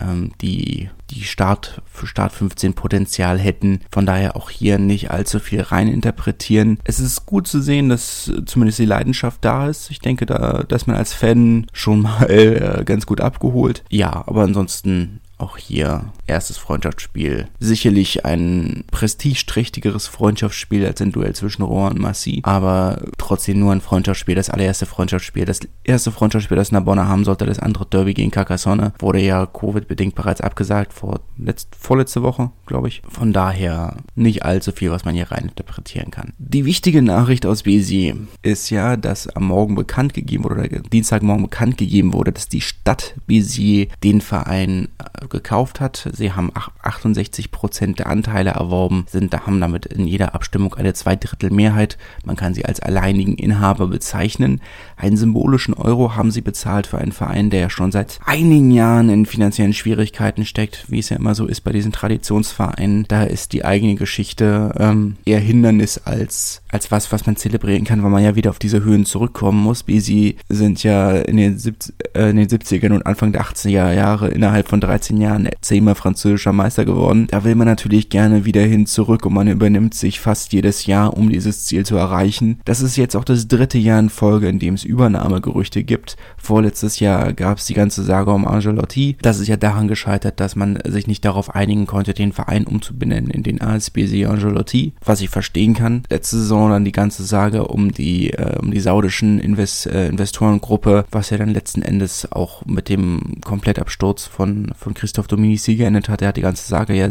ähm, 0.01 0.33
die 0.41 0.91
die 1.11 1.23
Start 1.23 1.83
Start 2.05 2.33
15 2.33 2.75
Potenzial 2.75 3.39
hätten. 3.39 3.81
Von 3.91 4.07
daher 4.07 4.37
auch 4.37 4.51
hier 4.51 4.79
nicht 4.79 5.11
allzu 5.11 5.39
viel 5.39 5.61
rein 5.61 5.89
interpretieren. 5.89 6.79
Es 6.85 6.99
ist 6.99 7.27
gut 7.27 7.47
zu 7.47 7.61
sehen, 7.63 7.89
dass 7.89 8.31
zumindest 8.45 8.81
die 8.81 8.87
Leidenschaft 8.87 9.45
da 9.45 9.69
ist. 9.69 9.91
Ich 9.91 10.01
denke, 10.01 10.27
da, 10.27 10.65
dass 10.69 10.87
man 10.87 10.97
als 10.97 11.13
Fan 11.13 11.67
schon 11.73 12.03
mal 12.03 12.25
äh, 12.31 12.85
ganz 12.85 13.07
gut 13.07 13.21
abgeholt. 13.21 13.85
Ja, 13.89 14.25
aber 14.27 14.43
ansonsten 14.43 15.21
auch 15.39 15.59
hier 15.59 16.13
erstes 16.27 16.57
Freundschaftsspiel. 16.57 17.49
Sicherlich 17.61 18.25
ein 18.25 18.85
prestigeträchtigeres 18.91 20.07
Freundschaftsspiel 20.07 20.87
als 20.87 21.01
ein 21.03 21.13
Duell 21.13 21.35
zwischen 21.35 21.63
Rouen 21.63 21.93
und 21.93 22.01
Massy, 22.01 22.41
aber 22.43 23.03
trotzdem 23.19 23.61
nur 23.61 23.73
ein 23.73 23.81
Freundschaftsspiel, 23.81 24.35
das 24.35 24.51
allererste 24.51 24.87
Freundschaftsspiel. 24.87 25.45
Das 25.45 25.61
erste 25.85 26.11
Freundschaftsspiel, 26.11 26.57
das 26.57 26.73
Narbonne 26.73 27.07
haben 27.07 27.25
sollte, 27.25 27.47
das 27.47 27.59
andere 27.59 27.87
Derby 27.87 28.15
gegen 28.15 28.31
Carcassonne, 28.31 28.93
wurde 28.99 29.21
ja 29.21 29.47
Covid-bedingt 29.47 30.15
bereits 30.15 30.41
abgesagt, 30.41 30.93
vor 30.93 31.21
letzt, 31.39 31.75
vorletzte 31.79 32.23
Woche, 32.23 32.51
glaube 32.65 32.89
ich. 32.89 33.03
Von 33.09 33.33
daher 33.33 33.97
nicht 34.15 34.45
allzu 34.45 34.73
viel, 34.73 34.91
was 34.91 35.05
man 35.05 35.15
hier 35.15 35.31
rein 35.31 35.49
interpretieren 35.49 36.11
kann. 36.11 36.33
Die 36.39 36.65
wichtige 36.65 37.03
Nachricht 37.03 37.45
aus 37.47 37.65
Béziers 37.65 38.17
ist 38.43 38.71
ja, 38.71 38.97
dass 38.97 39.29
am 39.29 39.47
Morgen 39.47 39.75
bekannt 39.75 40.15
gegeben 40.15 40.45
wurde, 40.45 40.57
oder 40.57 40.69
Dienstagmorgen 40.69 41.45
bekannt 41.45 41.77
gegeben 41.77 42.13
wurde, 42.13 42.33
dass 42.33 42.49
die 42.49 42.61
Stadt 42.61 43.15
Béziers 43.29 43.89
den 44.03 44.21
Verein 44.21 44.89
gekauft 45.29 45.81
hat. 45.81 46.09
Sie 46.13 46.33
haben 46.33 46.51
68 46.83 47.51
Prozent 47.51 47.99
der 47.99 48.09
Anteile 48.09 48.51
erworben, 48.51 49.07
sind, 49.09 49.35
haben 49.35 49.61
damit 49.61 49.87
in 49.87 50.07
jeder 50.07 50.35
Abstimmung 50.35 50.75
eine 50.75 50.95
Zweidrittelmehrheit. 50.95 51.99
Man 52.25 52.37
kann 52.37 52.55
sie 52.55 52.65
als 52.65 52.81
alleinigen 52.81 53.35
Inhaber 53.35 53.89
bezeichnen. 53.89 54.61
Einen 54.97 55.17
symbolischen 55.17 55.75
Euro 55.75 56.17
haben 56.17 56.31
sie 56.31 56.41
bezahlt 56.41 56.87
für 56.87 56.99
einen 56.99 57.13
Verein, 57.13 57.51
der 57.51 57.61
ja 57.61 57.71
schon 57.71 57.93
seit 57.93 58.19
einigen 58.25 58.71
Jahren 58.71 59.09
in 59.09 59.27
finanziellen 59.27 59.73
Schwierigkeiten 59.73 60.45
steckt, 60.45 60.87
wie 60.89 60.99
es 60.99 61.09
ja 61.09 61.17
immer 61.17 61.35
so 61.35 61.47
ist 61.47 61.63
bei 61.63 61.73
diesen 61.73 61.93
Traditionsvereinen. 61.93 63.05
Da 63.09 63.25
ist 63.25 63.53
die 63.53 63.65
eigene 63.65 63.95
Geschichte 63.95 64.73
ähm, 64.79 65.17
eher 65.25 65.41
Hindernis 65.41 65.99
als, 65.99 66.63
als 66.71 66.91
was, 66.91 67.13
was 67.13 67.27
man 67.27 67.37
zelebrieren 67.37 67.85
kann, 67.85 68.03
weil 68.03 68.11
man 68.11 68.23
ja 68.25 68.37
wieder 68.37 68.51
auf 68.51 68.59
diese 68.59 68.83
Höhen 68.83 69.05
zurückkommen 69.05 69.63
muss. 69.63 69.87
Wie 69.87 70.01
sie 70.01 70.37
sind 70.49 70.83
ja 70.83 71.13
in 71.13 71.37
den, 71.37 71.59
70, 71.59 71.95
äh, 72.15 72.31
in 72.31 72.37
den 72.37 72.49
70ern 72.49 72.93
und 72.93 73.07
Anfang 73.07 73.33
der 73.33 73.43
80er 73.43 73.93
Jahre 73.93 74.29
innerhalb 74.29 74.69
von 74.69 74.81
13 74.81 75.16
13 75.17 75.21
Jahren 75.21 75.49
zehnmal 75.61 75.95
französischer 75.95 76.53
Meister 76.53 76.85
geworden. 76.85 77.27
Da 77.31 77.45
will 77.45 77.55
man 77.55 77.67
natürlich 77.67 78.09
gerne 78.09 78.45
wieder 78.45 78.63
hin 78.63 78.87
zurück 78.87 79.27
und 79.27 79.35
man 79.35 79.49
übernimmt 79.49 79.95
sich 79.95 80.21
fast 80.21 80.53
jedes 80.53 80.87
Jahr, 80.87 81.17
um 81.17 81.31
dieses 81.31 81.65
Ziel 81.65 81.85
zu 81.85 81.97
erreichen. 81.97 82.61
Das 82.65 82.81
ist 82.81 82.97
jetzt 82.97 83.17
auch 83.17 83.25
das 83.25 83.49
dritte 83.49 83.79
Jahr 83.79 83.99
in 83.99 84.11
Folge, 84.11 84.49
in 84.49 84.59
dem 84.59 84.75
es 84.75 84.85
Übernahmegerüchte 84.85 85.85
gibt. 85.85 86.17
Vorletztes 86.37 87.01
Jahr 87.01 87.33
gab 87.33 87.59
es 87.59 87.67
die 87.67 87.75
ganze 87.75 88.03
Sage 88.03 88.31
um 88.31 88.47
Angelotti. 88.47 89.17
Das 89.23 89.39
ist 89.39 89.49
ja 89.49 89.57
daran 89.57 89.89
gescheitert, 89.89 90.41
dass 90.41 90.57
man 90.57 90.79
sich 90.87 91.07
nicht 91.07 91.25
darauf 91.25 91.55
einigen 91.55 91.87
konnte, 91.87 92.15
den 92.15 92.33
Verein 92.33 92.67
umzubenennen 92.67 93.31
in 93.31 93.43
den 93.43 93.61
ASBC 93.61 94.27
Angelotti, 94.27 94.93
was 95.05 95.21
ich 95.21 95.31
verstehen 95.31 95.75
kann. 95.75 96.03
Letzte 96.11 96.37
Saison 96.37 96.71
dann 96.71 96.85
die 96.85 96.93
ganze 96.93 97.25
Sage 97.25 97.67
um 97.67 97.93
die, 97.93 98.31
äh, 98.31 98.59
um 98.59 98.71
die 98.71 98.81
saudischen 98.81 99.39
Invest, 99.39 99.87
äh, 99.87 100.09
Investorengruppe, 100.09 101.05
was 101.11 101.31
ja 101.31 101.39
dann 101.39 101.51
letzten 101.51 101.83
Endes 101.83 102.31
auch 102.31 102.65
mit 102.67 102.89
dem 102.89 103.41
Komplettabsturz 103.45 104.27
von, 104.27 104.73
von 104.77 104.95
Christoph 105.07 105.29
Dominici 105.29 105.77
geendet 105.77 106.09
hat. 106.09 106.21
Er 106.21 106.29
hat 106.29 106.37
die 106.37 106.41
ganze 106.41 106.67
Sage 106.67 106.93
ja, 106.93 107.09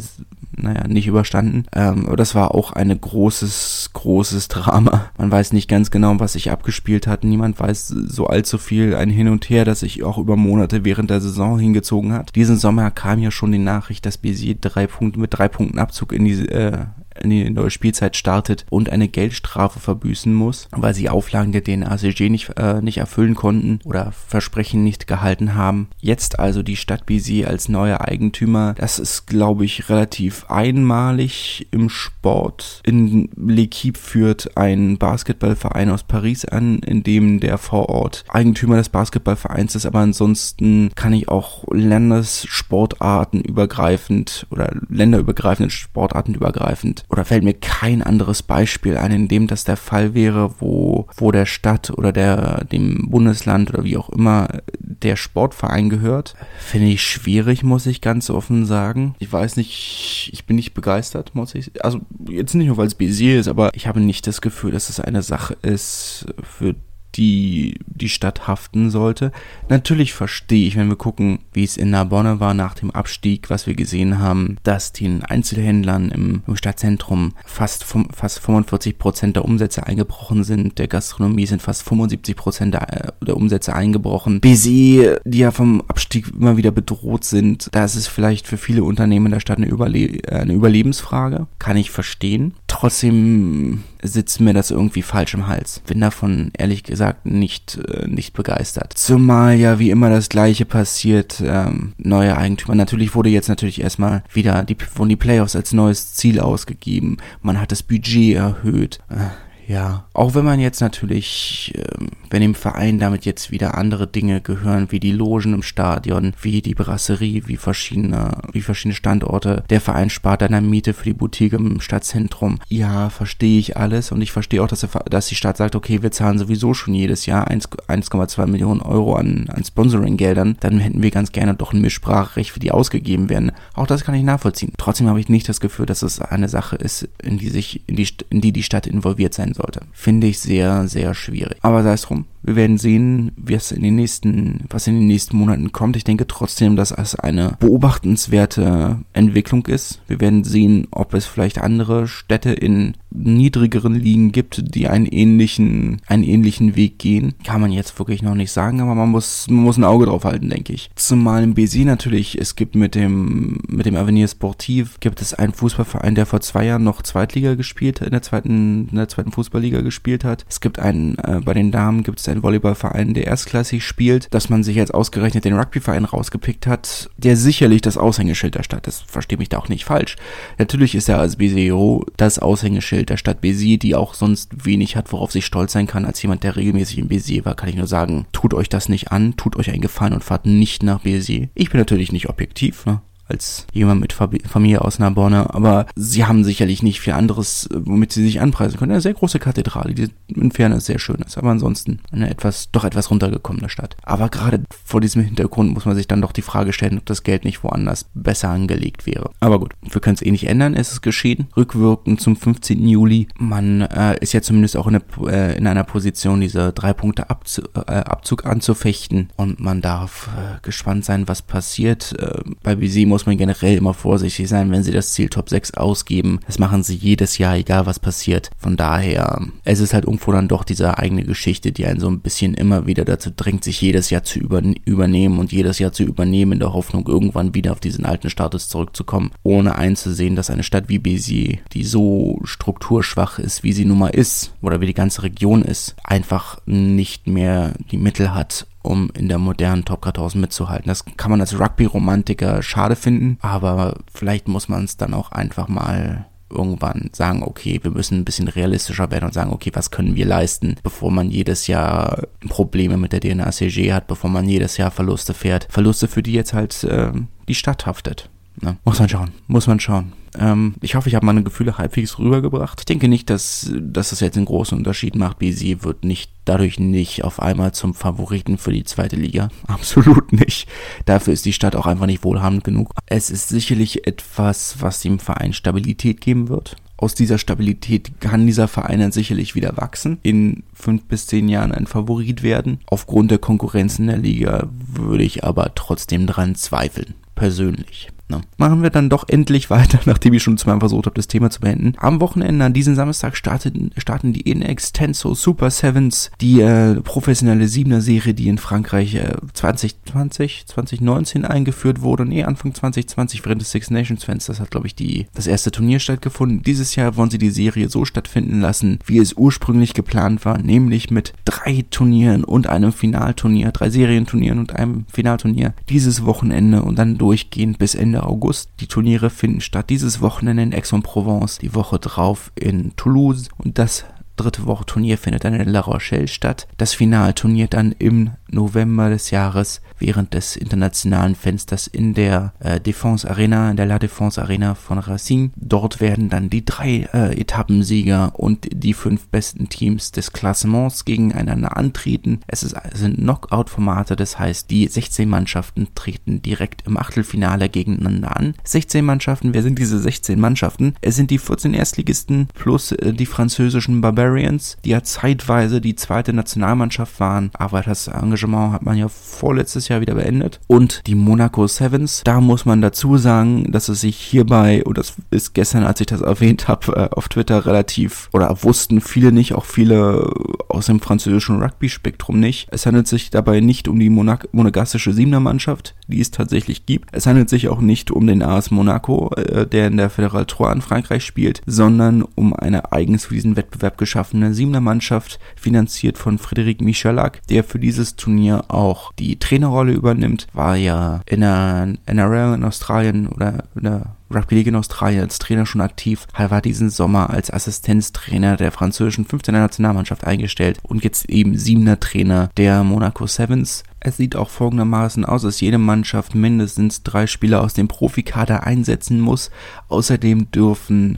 naja, 0.57 0.85
nicht 0.85 1.07
überstanden. 1.07 1.63
Ähm, 1.73 2.07
aber 2.07 2.17
das 2.17 2.35
war 2.35 2.53
auch 2.53 2.73
ein 2.73 2.89
großes, 2.99 3.91
großes 3.93 4.49
Drama. 4.49 5.11
Man 5.17 5.31
weiß 5.31 5.53
nicht 5.53 5.69
ganz 5.69 5.91
genau, 5.91 6.19
was 6.19 6.33
sich 6.33 6.51
abgespielt 6.51 7.07
hat. 7.07 7.23
Niemand 7.23 7.57
weiß 7.57 7.87
so 7.87 8.27
allzu 8.27 8.57
viel. 8.57 8.95
Ein 8.95 9.09
Hin 9.09 9.29
und 9.29 9.49
Her, 9.49 9.63
das 9.63 9.79
sich 9.79 10.03
auch 10.03 10.17
über 10.17 10.35
Monate 10.35 10.83
während 10.83 11.09
der 11.09 11.21
Saison 11.21 11.57
hingezogen 11.57 12.11
hat. 12.11 12.35
Diesen 12.35 12.57
Sommer 12.57 12.91
kam 12.91 13.19
ja 13.19 13.31
schon 13.31 13.53
die 13.53 13.59
Nachricht, 13.59 14.05
dass 14.05 14.21
Bézier 14.21 14.57
drei 14.59 14.87
Punkte 14.87 15.17
mit 15.17 15.33
drei 15.33 15.47
Punkten 15.47 15.79
Abzug 15.79 16.11
in 16.11 16.25
die 16.25 16.49
äh, 16.49 16.79
in 17.21 17.29
die 17.29 17.49
neue 17.49 17.71
Spielzeit 17.71 18.15
startet 18.15 18.65
und 18.69 18.89
eine 18.89 19.07
Geldstrafe 19.07 19.79
verbüßen 19.79 20.33
muss, 20.33 20.67
weil 20.71 20.93
sie 20.93 21.09
Auflagen 21.09 21.51
der 21.51 21.61
DNACG 21.61 22.29
nicht, 22.29 22.51
äh, 22.57 22.81
nicht 22.81 22.97
erfüllen 22.97 23.35
konnten 23.35 23.79
oder 23.83 24.11
Versprechen 24.11 24.83
nicht 24.83 25.07
gehalten 25.07 25.55
haben. 25.55 25.87
Jetzt 25.99 26.39
also 26.39 26.63
die 26.63 26.75
Stadt 26.75 27.05
Béziers 27.05 27.45
als 27.45 27.69
neuer 27.69 28.01
Eigentümer. 28.01 28.73
Das 28.77 28.99
ist, 28.99 29.27
glaube 29.27 29.65
ich, 29.65 29.89
relativ 29.89 30.45
einmalig 30.49 31.67
im 31.71 31.89
Sport. 31.89 32.81
In 32.85 33.29
L'Equipe 33.29 33.97
führt 33.97 34.57
ein 34.57 34.97
Basketballverein 34.97 35.89
aus 35.89 36.03
Paris 36.03 36.45
an, 36.45 36.79
in 36.79 37.03
dem 37.03 37.39
der 37.39 37.57
Vorort 37.57 38.23
Eigentümer 38.29 38.77
des 38.77 38.89
Basketballvereins 38.89 39.75
ist, 39.75 39.85
aber 39.85 39.99
ansonsten 39.99 40.91
kann 40.95 41.13
ich 41.13 41.29
auch 41.29 41.65
Landessportarten 41.71 43.41
übergreifend 43.41 44.47
oder 44.49 44.71
länderübergreifend 44.89 45.71
Sportarten 45.71 46.33
übergreifend 46.33 47.04
oder 47.09 47.25
fällt 47.25 47.43
mir 47.43 47.53
kein 47.53 48.01
anderes 48.01 48.43
Beispiel 48.43 48.97
ein, 48.97 49.11
in 49.11 49.27
dem 49.27 49.47
das 49.47 49.63
der 49.63 49.77
Fall 49.77 50.13
wäre, 50.13 50.55
wo, 50.59 51.07
wo 51.17 51.31
der 51.31 51.45
Stadt 51.45 51.91
oder 51.91 52.11
der, 52.11 52.63
dem 52.65 53.09
Bundesland 53.09 53.73
oder 53.73 53.83
wie 53.83 53.97
auch 53.97 54.09
immer 54.09 54.47
der 54.79 55.15
Sportverein 55.15 55.89
gehört. 55.89 56.35
Finde 56.59 56.87
ich 56.87 57.01
schwierig, 57.01 57.63
muss 57.63 57.85
ich 57.85 58.01
ganz 58.01 58.29
offen 58.29 58.65
sagen. 58.65 59.15
Ich 59.19 59.31
weiß 59.31 59.57
nicht, 59.57 60.29
ich 60.33 60.45
bin 60.45 60.55
nicht 60.55 60.73
begeistert, 60.73 61.35
muss 61.35 61.55
ich, 61.55 61.71
also 61.83 62.01
jetzt 62.27 62.55
nicht 62.55 62.67
nur, 62.67 62.77
weil 62.77 62.87
es 62.87 62.99
Bézier 62.99 63.39
ist, 63.39 63.47
aber 63.47 63.71
ich 63.73 63.87
habe 63.87 63.99
nicht 63.99 64.27
das 64.27 64.41
Gefühl, 64.41 64.71
dass 64.71 64.89
es 64.89 64.99
eine 64.99 65.21
Sache 65.21 65.57
ist, 65.61 66.27
für 66.43 66.75
die 67.17 67.79
die 67.87 68.09
Stadt 68.09 68.47
haften 68.47 68.89
sollte. 68.89 69.31
Natürlich 69.69 70.13
verstehe 70.13 70.67
ich, 70.67 70.75
wenn 70.75 70.89
wir 70.89 70.95
gucken, 70.95 71.39
wie 71.53 71.63
es 71.63 71.77
in 71.77 71.89
Narbonne 71.89 72.39
war 72.39 72.53
nach 72.53 72.73
dem 72.73 72.91
Abstieg, 72.91 73.49
was 73.49 73.67
wir 73.67 73.73
gesehen 73.73 74.19
haben, 74.19 74.57
dass 74.63 74.91
den 74.91 75.23
Einzelhändlern 75.23 76.09
im, 76.11 76.43
im 76.45 76.55
Stadtzentrum 76.55 77.33
fast, 77.45 77.85
fast 78.13 78.39
45 78.39 78.97
Prozent 78.97 79.35
der 79.35 79.45
Umsätze 79.45 79.85
eingebrochen 79.87 80.43
sind. 80.43 80.77
Der 80.77 80.87
Gastronomie 80.87 81.45
sind 81.45 81.61
fast 81.61 81.83
75 81.83 82.35
Prozent 82.35 82.73
der, 82.73 83.13
der 83.25 83.37
Umsätze 83.37 83.73
eingebrochen. 83.73 84.41
BC, 84.41 85.19
die 85.23 85.37
ja 85.37 85.51
vom 85.51 85.81
Abstieg 85.87 86.31
immer 86.37 86.57
wieder 86.57 86.71
bedroht 86.71 87.23
sind, 87.23 87.69
da 87.71 87.85
ist 87.85 87.95
es 87.95 88.07
vielleicht 88.07 88.47
für 88.47 88.57
viele 88.57 88.83
Unternehmen 88.83 89.31
der 89.31 89.39
Stadt 89.39 89.57
eine, 89.57 89.67
Überle 89.67 90.19
eine 90.29 90.53
Überlebensfrage. 90.53 91.47
Kann 91.59 91.77
ich 91.77 91.91
verstehen. 91.91 92.53
Trotzdem 92.77 93.85
sitzt 94.03 94.41
mir 94.41 94.53
das 94.53 94.69
irgendwie 94.69 95.01
falsch 95.01 95.33
im 95.33 95.47
Hals. 95.47 95.79
Bin 95.87 96.01
davon 96.01 96.51
ehrlich 96.57 96.83
gesagt 96.83 97.25
nicht, 97.25 97.77
äh, 97.77 98.05
nicht 98.05 98.33
begeistert. 98.33 98.97
Zumal 98.97 99.55
ja 99.55 99.79
wie 99.79 99.91
immer 99.91 100.09
das 100.09 100.27
gleiche 100.27 100.65
passiert. 100.65 101.41
Ähm, 101.41 101.93
neue 101.97 102.35
Eigentümer. 102.35 102.75
Natürlich 102.75 103.15
wurde 103.15 103.29
jetzt 103.29 103.47
natürlich 103.47 103.79
erstmal 103.79 104.25
wieder 104.29 104.63
die, 104.63 104.75
wurden 104.93 105.07
die 105.07 105.15
Playoffs 105.15 105.55
als 105.55 105.71
neues 105.71 106.15
Ziel 106.15 106.41
ausgegeben. 106.41 107.15
Man 107.41 107.61
hat 107.61 107.71
das 107.71 107.81
Budget 107.81 108.35
erhöht. 108.35 108.99
Äh, 109.09 109.29
ja, 109.67 110.05
auch 110.13 110.35
wenn 110.35 110.45
man 110.45 110.59
jetzt 110.59 110.79
natürlich, 110.79 111.73
ähm, 111.75 112.09
wenn 112.29 112.41
dem 112.41 112.55
Verein 112.55 112.99
damit 112.99 113.25
jetzt 113.25 113.49
wieder 113.51 113.75
andere 113.75 114.05
Dinge 114.05 114.41
gehören, 114.41 114.91
wie 114.91 114.99
die 114.99 115.11
Logen 115.11 115.53
im 115.53 115.63
Stadion, 115.63 116.33
wie 116.41 116.61
die 116.61 116.75
Brasserie, 116.75 117.47
wie 117.47 117.57
verschiedene, 117.57 118.37
wie 118.51 118.61
verschiedene 118.61 118.95
Standorte, 118.95 119.63
der 119.69 119.81
Verein 119.81 120.09
spart 120.11 120.43
an 120.43 120.51
der 120.51 120.61
Miete 120.61 120.93
für 120.93 121.05
die 121.05 121.13
Boutique 121.13 121.53
im 121.53 121.81
Stadtzentrum. 121.81 122.59
Ja, 122.69 123.09
verstehe 123.09 123.59
ich 123.59 123.75
alles 123.75 124.11
und 124.11 124.21
ich 124.21 124.31
verstehe 124.31 124.61
auch, 124.61 124.67
dass, 124.67 124.81
der, 124.81 124.89
dass 125.09 125.27
die 125.27 125.35
Stadt 125.35 125.57
sagt, 125.57 125.75
okay, 125.75 126.03
wir 126.03 126.11
zahlen 126.11 126.37
sowieso 126.37 126.73
schon 126.73 126.93
jedes 126.93 127.25
Jahr 127.25 127.49
1,2 127.49 128.45
Millionen 128.45 128.81
Euro 128.81 129.15
an, 129.15 129.47
an 129.49 129.63
Sponsoring-Geldern, 129.63 130.57
dann 130.59 130.77
hätten 130.79 131.01
wir 131.01 131.11
ganz 131.11 131.31
gerne 131.31 131.55
doch 131.55 131.73
ein 131.73 131.81
Mitspracherecht 131.81 132.51
für 132.51 132.59
die 132.59 132.71
ausgegeben 132.71 133.29
werden. 133.29 133.51
Auch 133.73 133.87
das 133.87 134.03
kann 134.03 134.15
ich 134.15 134.23
nachvollziehen. 134.23 134.73
Trotzdem 134.77 135.07
habe 135.07 135.19
ich 135.19 135.29
nicht 135.29 135.49
das 135.49 135.59
Gefühl, 135.59 135.87
dass 135.87 136.03
es 136.03 136.21
eine 136.21 136.49
Sache 136.49 136.75
ist, 136.75 137.07
in 137.23 137.39
die 137.39 137.49
sich, 137.49 137.81
in 137.87 137.95
die, 137.95 138.07
in 138.29 138.41
die 138.41 138.51
die 138.51 138.63
Stadt 138.63 138.85
involviert 138.85 139.33
sein 139.33 139.54
sollte. 139.55 139.81
Finde 139.91 140.27
ich 140.27 140.39
sehr, 140.39 140.87
sehr 140.87 141.13
schwierig. 141.13 141.57
Aber 141.61 141.83
sei 141.83 141.93
es 141.93 142.03
drum. 142.03 142.25
Wir 142.45 142.55
werden 142.55 142.77
sehen, 142.77 143.31
wie 143.37 143.55
es 143.55 143.71
in 143.71 143.81
den 143.81 143.95
nächsten, 143.95 144.65
was 144.69 144.85
in 144.85 144.99
den 144.99 145.07
nächsten 145.07 145.35
Monaten 145.35 145.71
kommt. 145.71 145.95
Ich 145.95 146.03
denke 146.03 146.27
trotzdem, 146.27 146.75
dass 146.75 146.91
es 146.91 147.15
eine 147.15 147.57
beobachtenswerte 147.59 148.99
Entwicklung 149.13 149.65
ist. 149.65 149.99
Wir 150.07 150.21
werden 150.21 150.43
sehen, 150.43 150.87
ob 150.91 151.15
es 151.15 151.25
vielleicht 151.25 151.57
andere 151.57 152.07
Städte 152.07 152.51
in 152.51 152.93
niedrigeren 153.09 153.95
Ligen 153.95 154.31
gibt, 154.31 154.75
die 154.75 154.87
einen 154.87 155.05
ähnlichen, 155.05 156.01
einen 156.05 156.23
ähnlichen 156.23 156.75
Weg 156.75 156.99
gehen. 156.99 157.33
Kann 157.43 157.61
man 157.61 157.71
jetzt 157.71 157.97
wirklich 157.97 158.21
noch 158.21 158.35
nicht 158.35 158.51
sagen, 158.51 158.81
aber 158.81 158.93
man 158.93 159.09
muss, 159.09 159.47
man 159.49 159.63
muss 159.63 159.77
ein 159.77 159.83
Auge 159.83 160.05
drauf 160.05 160.25
halten, 160.25 160.49
denke 160.49 160.73
ich. 160.73 160.91
Zumal 160.95 161.43
im 161.43 161.53
BC 161.55 161.85
natürlich, 161.85 162.39
es 162.39 162.55
gibt 162.55 162.75
mit 162.75 162.93
dem, 162.93 163.59
mit 163.67 163.85
dem 163.85 163.95
Avenir 163.95 164.27
Sportiv, 164.27 164.99
gibt 164.99 165.21
es 165.21 165.33
einen 165.33 165.53
Fußballverein, 165.53 166.13
der 166.13 166.25
vor 166.25 166.41
zwei 166.41 166.65
Jahren 166.65 166.83
noch 166.83 167.01
Zweitliga 167.01 167.55
gespielt, 167.55 168.01
in 168.01 168.11
der 168.11 168.21
zweiten, 168.21 168.89
in 168.89 168.95
der 168.97 169.07
zweiten 169.07 169.31
Fußballliga 169.31 169.81
gespielt 169.81 170.23
hat. 170.23 170.45
Es 170.47 170.61
gibt 170.61 170.79
einen, 170.79 171.17
äh, 171.19 171.41
bei 171.43 171.53
den 171.53 171.71
Damen 171.71 172.03
gibt 172.03 172.19
es 172.19 172.27
einen 172.35 172.43
Volleyballverein, 172.43 173.13
der 173.13 173.25
erstklassig 173.25 173.83
spielt, 173.83 174.33
dass 174.33 174.49
man 174.49 174.63
sich 174.63 174.75
jetzt 174.75 174.93
ausgerechnet 174.93 175.45
den 175.45 175.57
Rugbyverein 175.57 176.05
rausgepickt 176.05 176.67
hat, 176.67 177.09
der 177.17 177.37
sicherlich 177.37 177.81
das 177.81 177.97
Aushängeschild 177.97 178.55
der 178.55 178.63
Stadt 178.63 178.87
ist. 178.87 179.09
Verstehe 179.09 179.37
mich 179.37 179.49
da 179.49 179.57
auch 179.57 179.69
nicht 179.69 179.85
falsch. 179.85 180.15
Natürlich 180.57 180.95
ist 180.95 181.09
er 181.09 181.19
als 181.19 181.37
BCO 181.37 182.05
das 182.17 182.39
Aushängeschild 182.39 183.09
der 183.09 183.17
Stadt 183.17 183.41
Béziers, 183.41 183.79
die 183.79 183.95
auch 183.95 184.13
sonst 184.13 184.65
wenig 184.65 184.95
hat, 184.95 185.11
worauf 185.11 185.31
sich 185.31 185.45
stolz 185.45 185.73
sein 185.73 185.87
kann. 185.87 186.05
Als 186.05 186.21
jemand, 186.21 186.43
der 186.43 186.55
regelmäßig 186.55 186.99
in 186.99 187.09
Béziers 187.09 187.45
war, 187.45 187.55
kann 187.55 187.69
ich 187.69 187.75
nur 187.75 187.87
sagen, 187.87 188.25
tut 188.31 188.53
euch 188.53 188.69
das 188.69 188.89
nicht 188.89 189.11
an, 189.11 189.35
tut 189.37 189.55
euch 189.55 189.71
einen 189.71 189.81
Gefallen 189.81 190.13
und 190.13 190.23
fahrt 190.23 190.45
nicht 190.45 190.83
nach 190.83 191.03
Béziers. 191.03 191.49
Ich 191.55 191.69
bin 191.69 191.79
natürlich 191.79 192.11
nicht 192.11 192.29
objektiv, 192.29 192.85
ne? 192.85 193.01
Als 193.27 193.65
jemand 193.73 194.01
mit 194.01 194.13
Familie 194.13 194.81
aus 194.81 194.99
Narbonne, 194.99 195.53
aber 195.53 195.87
sie 195.95 196.25
haben 196.25 196.43
sicherlich 196.43 196.83
nicht 196.83 196.99
viel 196.99 197.13
anderes, 197.13 197.67
womit 197.73 198.11
sie 198.11 198.23
sich 198.23 198.41
anpreisen 198.41 198.77
können. 198.77 198.91
Eine 198.91 199.01
sehr 199.01 199.13
große 199.13 199.39
Kathedrale, 199.39 199.93
die 199.93 200.09
in 200.27 200.51
Fairness 200.51 200.85
sehr 200.85 200.99
schön 200.99 201.17
ist, 201.25 201.37
aber 201.37 201.49
ansonsten 201.49 201.99
eine 202.11 202.29
etwas, 202.29 202.69
doch 202.71 202.83
etwas 202.83 203.09
runtergekommene 203.09 203.69
Stadt. 203.69 203.97
Aber 204.03 204.29
gerade 204.29 204.63
vor 204.85 205.01
diesem 205.01 205.23
Hintergrund 205.23 205.73
muss 205.73 205.85
man 205.85 205.95
sich 205.95 206.07
dann 206.07 206.21
doch 206.21 206.31
die 206.31 206.41
Frage 206.43 206.73
stellen, 206.73 206.99
ob 206.99 207.05
das 207.05 207.23
Geld 207.23 207.45
nicht 207.45 207.63
woanders 207.63 208.05
besser 208.13 208.49
angelegt 208.49 209.05
wäre. 209.05 209.31
Aber 209.39 209.59
gut, 209.59 209.73
wir 209.81 210.01
können 210.01 210.15
es 210.15 210.21
eh 210.21 210.31
nicht 210.31 210.47
ändern, 210.47 210.75
es 210.75 210.91
ist 210.91 211.01
geschehen. 211.01 211.47
Rückwirkend 211.57 212.21
zum 212.21 212.35
15. 212.35 212.87
Juli. 212.87 213.27
Man 213.39 213.81
äh, 213.81 214.17
ist 214.19 214.33
ja 214.33 214.41
zumindest 214.41 214.77
auch 214.77 214.87
in, 214.87 214.95
eine, 214.95 215.31
äh, 215.31 215.57
in 215.57 215.67
einer 215.67 215.83
Position, 215.83 216.41
diese 216.41 216.73
drei 216.73 216.93
Punkte 216.93 217.29
Abzu 217.29 217.63
äh, 217.87 217.91
Abzug 217.91 218.45
anzufechten 218.45 219.29
und 219.35 219.59
man 219.59 219.81
darf 219.81 220.29
äh, 220.37 220.59
gespannt 220.61 221.05
sein, 221.05 221.27
was 221.27 221.41
passiert. 221.41 222.13
Äh, 222.19 222.41
bei 222.61 222.75
Bizet 222.75 223.14
muss 223.15 223.25
man 223.25 223.37
generell 223.37 223.77
immer 223.77 223.93
vorsichtig 223.93 224.49
sein, 224.49 224.69
wenn 224.71 224.83
sie 224.83 224.91
das 224.91 225.13
Ziel 225.13 225.29
Top 225.29 225.47
6 225.47 225.75
ausgeben. 225.75 226.41
Das 226.47 226.59
machen 226.59 226.83
sie 226.83 226.95
jedes 226.95 227.37
Jahr, 227.37 227.55
egal 227.55 227.85
was 227.85 227.97
passiert. 227.97 228.49
Von 228.57 228.75
daher, 228.75 229.39
es 229.63 229.79
ist 229.79 229.93
halt 229.93 230.03
irgendwo 230.03 230.33
dann 230.33 230.49
doch 230.49 230.65
diese 230.65 230.97
eigene 230.97 231.23
Geschichte, 231.23 231.71
die 231.71 231.85
einen 231.85 232.01
so 232.01 232.09
ein 232.09 232.19
bisschen 232.19 232.55
immer 232.55 232.87
wieder 232.87 233.05
dazu 233.05 233.31
drängt, 233.33 233.63
sich 233.63 233.79
jedes 233.79 234.09
Jahr 234.09 234.23
zu 234.23 234.39
übernehmen 234.39 235.39
und 235.39 235.53
jedes 235.53 235.79
Jahr 235.79 235.93
zu 235.93 236.03
übernehmen 236.03 236.51
in 236.51 236.59
der 236.59 236.73
Hoffnung, 236.73 237.07
irgendwann 237.07 237.55
wieder 237.55 237.71
auf 237.71 237.79
diesen 237.79 238.03
alten 238.05 238.29
Status 238.29 238.67
zurückzukommen, 238.67 239.31
ohne 239.43 239.77
einzusehen, 239.77 240.35
dass 240.35 240.49
eine 240.49 240.63
Stadt 240.63 240.89
wie 240.89 240.99
Béziers, 240.99 241.59
die 241.71 241.85
so 241.85 242.41
strukturschwach 242.43 243.39
ist, 243.39 243.63
wie 243.63 243.71
sie 243.71 243.85
nun 243.85 243.99
mal 243.99 244.09
ist, 244.09 244.51
oder 244.61 244.81
wie 244.81 244.87
die 244.87 244.93
ganze 244.93 245.23
Region 245.23 245.61
ist, 245.61 245.95
einfach 246.03 246.59
nicht 246.65 247.27
mehr 247.27 247.75
die 247.91 247.97
Mittel 247.97 248.35
hat, 248.35 248.67
um 248.85 249.09
in 249.13 249.27
der 249.29 249.39
modernen 249.39 249.85
Top 249.85 250.05
1000 250.05 250.41
mitzuhalten. 250.41 250.87
Das 250.87 251.05
kann 251.17 251.31
man 251.31 251.41
als 251.41 251.59
Rugby-Romantiker 251.59 252.61
schade 252.61 252.95
finden, 252.95 253.37
aber 253.41 253.97
vielleicht 254.13 254.47
muss 254.47 254.69
man 254.69 254.83
es 254.83 254.97
dann 254.97 255.13
auch 255.13 255.31
einfach 255.31 255.67
mal 255.67 256.25
irgendwann 256.49 257.09
sagen, 257.11 257.43
okay, 257.43 257.79
wir 257.81 257.91
müssen 257.91 258.19
ein 258.19 258.25
bisschen 258.25 258.47
realistischer 258.47 259.11
werden 259.11 259.25
und 259.25 259.33
sagen, 259.33 259.51
okay, 259.51 259.71
was 259.73 259.91
können 259.91 260.15
wir 260.15 260.25
leisten, 260.25 260.75
bevor 260.83 261.11
man 261.11 261.29
jedes 261.29 261.67
Jahr 261.67 262.23
Probleme 262.47 262.97
mit 262.97 263.13
der 263.13 263.19
DNACG 263.19 263.91
hat, 263.91 264.07
bevor 264.07 264.29
man 264.29 264.47
jedes 264.47 264.77
Jahr 264.77 264.91
Verluste 264.91 265.33
fährt. 265.33 265.67
Verluste, 265.69 266.07
für 266.07 266.23
die 266.23 266.33
jetzt 266.33 266.53
halt 266.53 266.83
äh, 266.83 267.11
die 267.47 267.55
Stadt 267.55 267.85
haftet. 267.85 268.29
Ne? 268.61 268.77
Muss 268.85 268.99
man 268.99 269.09
schauen, 269.09 269.31
muss 269.47 269.67
man 269.67 269.79
schauen. 269.79 270.13
Ähm, 270.37 270.75
ich 270.81 270.95
hoffe, 270.95 271.09
ich 271.09 271.15
habe 271.15 271.25
meine 271.25 271.43
Gefühle 271.43 271.77
halbwegs 271.77 272.19
rübergebracht. 272.19 272.81
Ich 272.81 272.85
denke 272.85 273.07
nicht, 273.07 273.29
dass, 273.29 273.71
dass 273.73 274.09
das 274.09 274.19
jetzt 274.19 274.37
einen 274.37 274.45
großen 274.45 274.77
Unterschied 274.77 275.15
macht. 275.15 275.39
BC 275.39 275.83
wird 275.83 276.03
nicht 276.03 276.31
dadurch 276.45 276.79
nicht 276.79 277.23
auf 277.23 277.41
einmal 277.41 277.73
zum 277.73 277.93
Favoriten 277.93 278.57
für 278.57 278.71
die 278.71 278.83
zweite 278.83 279.15
Liga. 279.15 279.49
Absolut 279.67 280.33
nicht. 280.33 280.67
Dafür 281.05 281.33
ist 281.33 281.45
die 281.45 281.53
Stadt 281.53 281.75
auch 281.75 281.85
einfach 281.85 282.05
nicht 282.05 282.23
wohlhabend 282.23 282.63
genug. 282.63 282.91
Es 283.05 283.29
ist 283.29 283.49
sicherlich 283.49 284.07
etwas, 284.07 284.77
was 284.79 285.01
dem 285.01 285.19
Verein 285.19 285.53
Stabilität 285.53 286.21
geben 286.21 286.49
wird. 286.49 286.75
Aus 286.97 287.13
dieser 287.13 287.37
Stabilität 287.37 288.21
kann 288.21 288.45
dieser 288.45 288.69
Verein 288.69 289.01
dann 289.01 289.11
sicherlich 289.11 289.53
wieder 289.53 289.75
wachsen, 289.75 290.17
in 290.23 290.63
fünf 290.73 291.03
bis 291.05 291.27
zehn 291.27 291.49
Jahren 291.49 291.73
ein 291.73 291.87
Favorit 291.87 292.41
werden. 292.41 292.79
Aufgrund 292.85 293.31
der 293.31 293.37
Konkurrenz 293.37 293.99
in 293.99 294.07
der 294.07 294.17
Liga 294.17 294.69
würde 294.71 295.25
ich 295.25 295.43
aber 295.43 295.75
trotzdem 295.75 296.25
dran 296.25 296.55
zweifeln. 296.55 297.15
Persönlich. 297.35 298.09
Ne? 298.27 298.41
Machen 298.57 298.81
wir 298.81 298.89
dann 298.89 299.09
doch 299.09 299.27
endlich 299.27 299.69
weiter, 299.69 299.99
nachdem 300.05 300.33
ich 300.33 300.41
schon 300.41 300.57
zweimal 300.57 300.79
versucht 300.79 301.05
habe, 301.05 301.15
das 301.15 301.27
Thema 301.27 301.49
zu 301.49 301.61
beenden. 301.61 301.93
Am 301.97 302.19
Wochenende, 302.21 302.65
an 302.65 302.73
diesem 302.73 302.95
Samstag, 302.95 303.37
starten, 303.37 303.91
starten 303.97 304.33
die 304.33 304.41
In 304.41 304.61
Extenso 304.61 305.35
Super 305.35 305.69
Sevens, 305.69 306.31
die 306.41 306.61
äh, 306.61 306.95
professionelle 307.01 307.67
Siebener-Serie, 307.67 308.33
die 308.33 308.47
in 308.47 308.57
Frankreich 308.57 309.15
äh, 309.15 309.33
2020, 309.53 310.65
2019 310.65 311.45
eingeführt 311.45 312.01
wurde. 312.01 312.25
Nee, 312.25 312.43
Anfang 312.43 312.73
2020 312.73 313.45
während 313.45 313.61
des 313.61 313.71
Six 313.71 313.91
Nations 313.91 314.23
Fensters 314.23 314.59
hat, 314.59 314.71
glaube 314.71 314.87
ich, 314.87 314.95
die, 314.95 315.27
das 315.35 315.45
erste 315.45 315.71
Turnier 315.71 315.99
stattgefunden. 315.99 316.63
Dieses 316.63 316.95
Jahr 316.95 317.15
wollen 317.17 317.29
sie 317.29 317.37
die 317.37 317.51
Serie 317.51 317.89
so 317.89 318.05
stattfinden 318.05 318.59
lassen, 318.59 318.99
wie 319.05 319.19
es 319.19 319.33
ursprünglich 319.33 319.93
geplant 319.93 320.45
war, 320.45 320.57
nämlich 320.57 321.11
mit 321.11 321.33
drei 321.45 321.85
Turnieren 321.91 322.43
und 322.43 322.67
einem 322.67 322.91
Finalturnier, 322.91 323.71
drei 323.71 323.89
Serienturnieren 323.89 324.57
und 324.57 324.75
einem 324.75 325.05
Finalturnier 325.11 325.73
dieses 325.89 326.25
Wochenende 326.25 326.81
und 326.81 326.97
dann 326.97 327.17
durchgehend 327.17 327.77
bis 327.77 327.93
Ende 327.93 328.14
Ende 328.15 328.27
August. 328.27 328.69
Die 328.79 328.87
Turniere 328.87 329.29
finden 329.29 329.61
statt 329.61 329.89
dieses 329.89 330.21
Wochenende 330.21 330.63
in 330.63 330.73
Aix-en-Provence, 330.73 331.57
die 331.57 331.75
Woche 331.75 331.99
drauf 331.99 332.51
in 332.55 332.95
Toulouse 332.95 333.49
und 333.57 333.77
das 333.77 334.05
dritte 334.37 334.65
Woche 334.65 334.85
Turnier 334.85 335.17
findet 335.17 335.43
dann 335.43 335.53
in 335.53 335.69
La 335.69 335.81
Rochelle 335.81 336.27
statt. 336.27 336.67
Das 336.77 336.93
Finalturnier 336.93 337.67
dann 337.67 337.93
im 337.99 338.31
November 338.49 339.09
des 339.09 339.31
Jahres 339.31 339.81
während 339.97 340.33
des 340.33 340.55
internationalen 340.55 341.35
Fensters 341.35 341.87
in 341.87 342.13
der 342.13 342.53
äh, 342.59 342.79
Défense 342.79 343.29
Arena, 343.29 343.71
in 343.71 343.77
der 343.77 343.85
La 343.85 343.97
Défense 343.97 344.41
Arena 344.41 344.75
von 344.75 344.99
Racing. 344.99 345.51
Dort 345.55 346.01
werden 346.01 346.29
dann 346.29 346.49
die 346.49 346.65
drei 346.65 347.07
äh, 347.13 347.39
Etappensieger 347.39 348.33
und 348.37 348.67
die 348.71 348.93
fünf 348.93 349.27
besten 349.27 349.69
Teams 349.69 350.11
des 350.11 350.33
Klassements 350.33 351.05
gegeneinander 351.05 351.77
antreten. 351.77 352.41
Es, 352.47 352.63
ist, 352.63 352.75
sind 352.93 353.17
Knockout-Formate, 353.17 354.15
das 354.15 354.37
heißt, 354.37 354.69
die 354.69 354.87
16 354.87 355.29
Mannschaften 355.29 355.87
treten 355.95 356.41
direkt 356.41 356.85
im 356.85 356.97
Achtelfinale 356.97 357.69
gegeneinander 357.69 358.35
an. 358.35 358.55
16 358.63 359.05
Mannschaften, 359.05 359.53
wer 359.53 359.63
sind 359.63 359.79
diese 359.79 359.99
16 359.99 360.39
Mannschaften? 360.39 360.95
Es 361.01 361.15
sind 361.15 361.31
die 361.31 361.37
14 361.37 361.73
Erstligisten 361.73 362.47
plus 362.53 362.91
äh, 362.91 363.13
die 363.13 363.25
französischen 363.25 364.01
Barbarians, 364.01 364.77
die 364.83 364.89
ja 364.89 365.03
zeitweise 365.03 365.81
die 365.81 365.95
zweite 365.95 366.33
Nationalmannschaft 366.33 367.19
waren, 367.19 367.51
aber 367.53 367.81
das 367.81 368.09
Engagement 368.35 368.73
hat 368.73 368.83
man 368.83 368.97
ja 368.97 369.07
vorletztes 369.07 369.87
Jahr 369.87 370.01
wieder 370.01 370.15
beendet. 370.15 370.59
Und 370.67 371.07
die 371.07 371.15
Monaco 371.15 371.67
Sevens, 371.67 372.21
da 372.25 372.41
muss 372.41 372.65
man 372.65 372.81
dazu 372.81 373.17
sagen, 373.17 373.71
dass 373.71 373.87
es 373.87 374.01
sich 374.01 374.17
hierbei, 374.17 374.83
und 374.83 374.97
das 374.97 375.13
ist 375.31 375.53
gestern, 375.53 375.83
als 375.83 376.01
ich 376.01 376.07
das 376.07 376.21
erwähnt 376.35 376.67
habe, 376.67 376.95
äh, 376.95 377.15
auf 377.15 377.29
Twitter 377.29 377.65
relativ, 377.65 378.29
oder 378.33 378.63
wussten 378.63 378.99
viele 378.99 379.31
nicht, 379.31 379.53
auch 379.53 379.65
viele 379.65 380.31
aus 380.67 380.87
dem 380.87 380.99
französischen 380.99 381.61
Rugby-Spektrum 381.61 382.39
nicht. 382.39 382.67
Es 382.71 382.85
handelt 382.85 383.07
sich 383.07 383.29
dabei 383.29 383.61
nicht 383.61 383.87
um 383.87 383.99
die 383.99 384.09
monegassische 384.09 385.13
Siebener-Mannschaft, 385.13 385.95
die 386.07 386.21
es 386.21 386.31
tatsächlich 386.31 386.85
gibt. 386.85 387.09
Es 387.11 387.25
handelt 387.25 387.49
sich 387.49 387.69
auch 387.69 387.79
nicht 387.79 388.11
um 388.11 388.27
den 388.27 388.41
AS 388.43 388.71
Monaco, 388.71 389.31
äh, 389.35 389.65
der 389.65 389.87
in 389.87 389.97
der 389.97 390.11
Fédéral 390.11 390.45
3 390.45 390.73
in 390.73 390.81
Frankreich 390.81 391.25
spielt, 391.25 391.61
sondern 391.65 392.23
um 392.35 392.53
eine 392.53 392.91
eigens 392.91 393.25
für 393.25 393.33
diesen 393.33 393.55
Wettbewerb 393.55 393.97
geschaffene 393.97 394.53
Siebener-Mannschaft, 394.53 395.39
finanziert 395.55 396.17
von 396.17 396.39
Frédéric 396.39 396.83
Michalak, 396.83 397.41
der 397.49 397.63
für 397.63 397.79
dieses 397.79 398.15
Turnier 398.15 398.65
auch 398.69 399.13
die 399.13 399.37
Trainerrolle 399.39 399.93
übernimmt, 399.93 400.47
war 400.53 400.75
ja 400.75 401.21
in 401.25 401.41
der 401.41 401.93
NRL 402.05 402.55
in 402.55 402.63
Australien 402.63 403.27
oder 403.27 403.63
in 403.75 403.83
der 403.83 404.15
Rugby 404.33 404.55
League 404.55 404.67
in 404.67 404.75
Australien 404.75 405.21
als 405.21 405.39
Trainer 405.39 405.65
schon 405.65 405.81
aktiv, 405.81 406.27
war 406.35 406.61
diesen 406.61 406.89
Sommer 406.89 407.29
als 407.29 407.51
Assistenztrainer 407.51 408.57
der 408.57 408.71
französischen 408.71 409.25
15er 409.25 409.51
Nationalmannschaft 409.51 410.25
eingestellt 410.25 410.79
und 410.83 411.03
jetzt 411.03 411.29
eben 411.29 411.57
siebener 411.57 411.99
Trainer 411.99 412.49
der 412.57 412.83
Monaco 412.83 413.27
Sevens. 413.27 413.83
Es 413.99 414.17
sieht 414.17 414.35
auch 414.35 414.49
folgendermaßen 414.49 415.25
aus, 415.25 415.41
dass 415.41 415.61
jede 415.61 415.79
Mannschaft 415.79 416.35
mindestens 416.35 417.01
drei 417.01 417.25
Spieler 417.25 417.61
aus 417.61 417.73
dem 417.73 417.87
Profikader 417.87 418.63
einsetzen 418.63 419.19
muss. 419.19 419.49
Außerdem 419.87 420.51
dürfen 420.51 421.17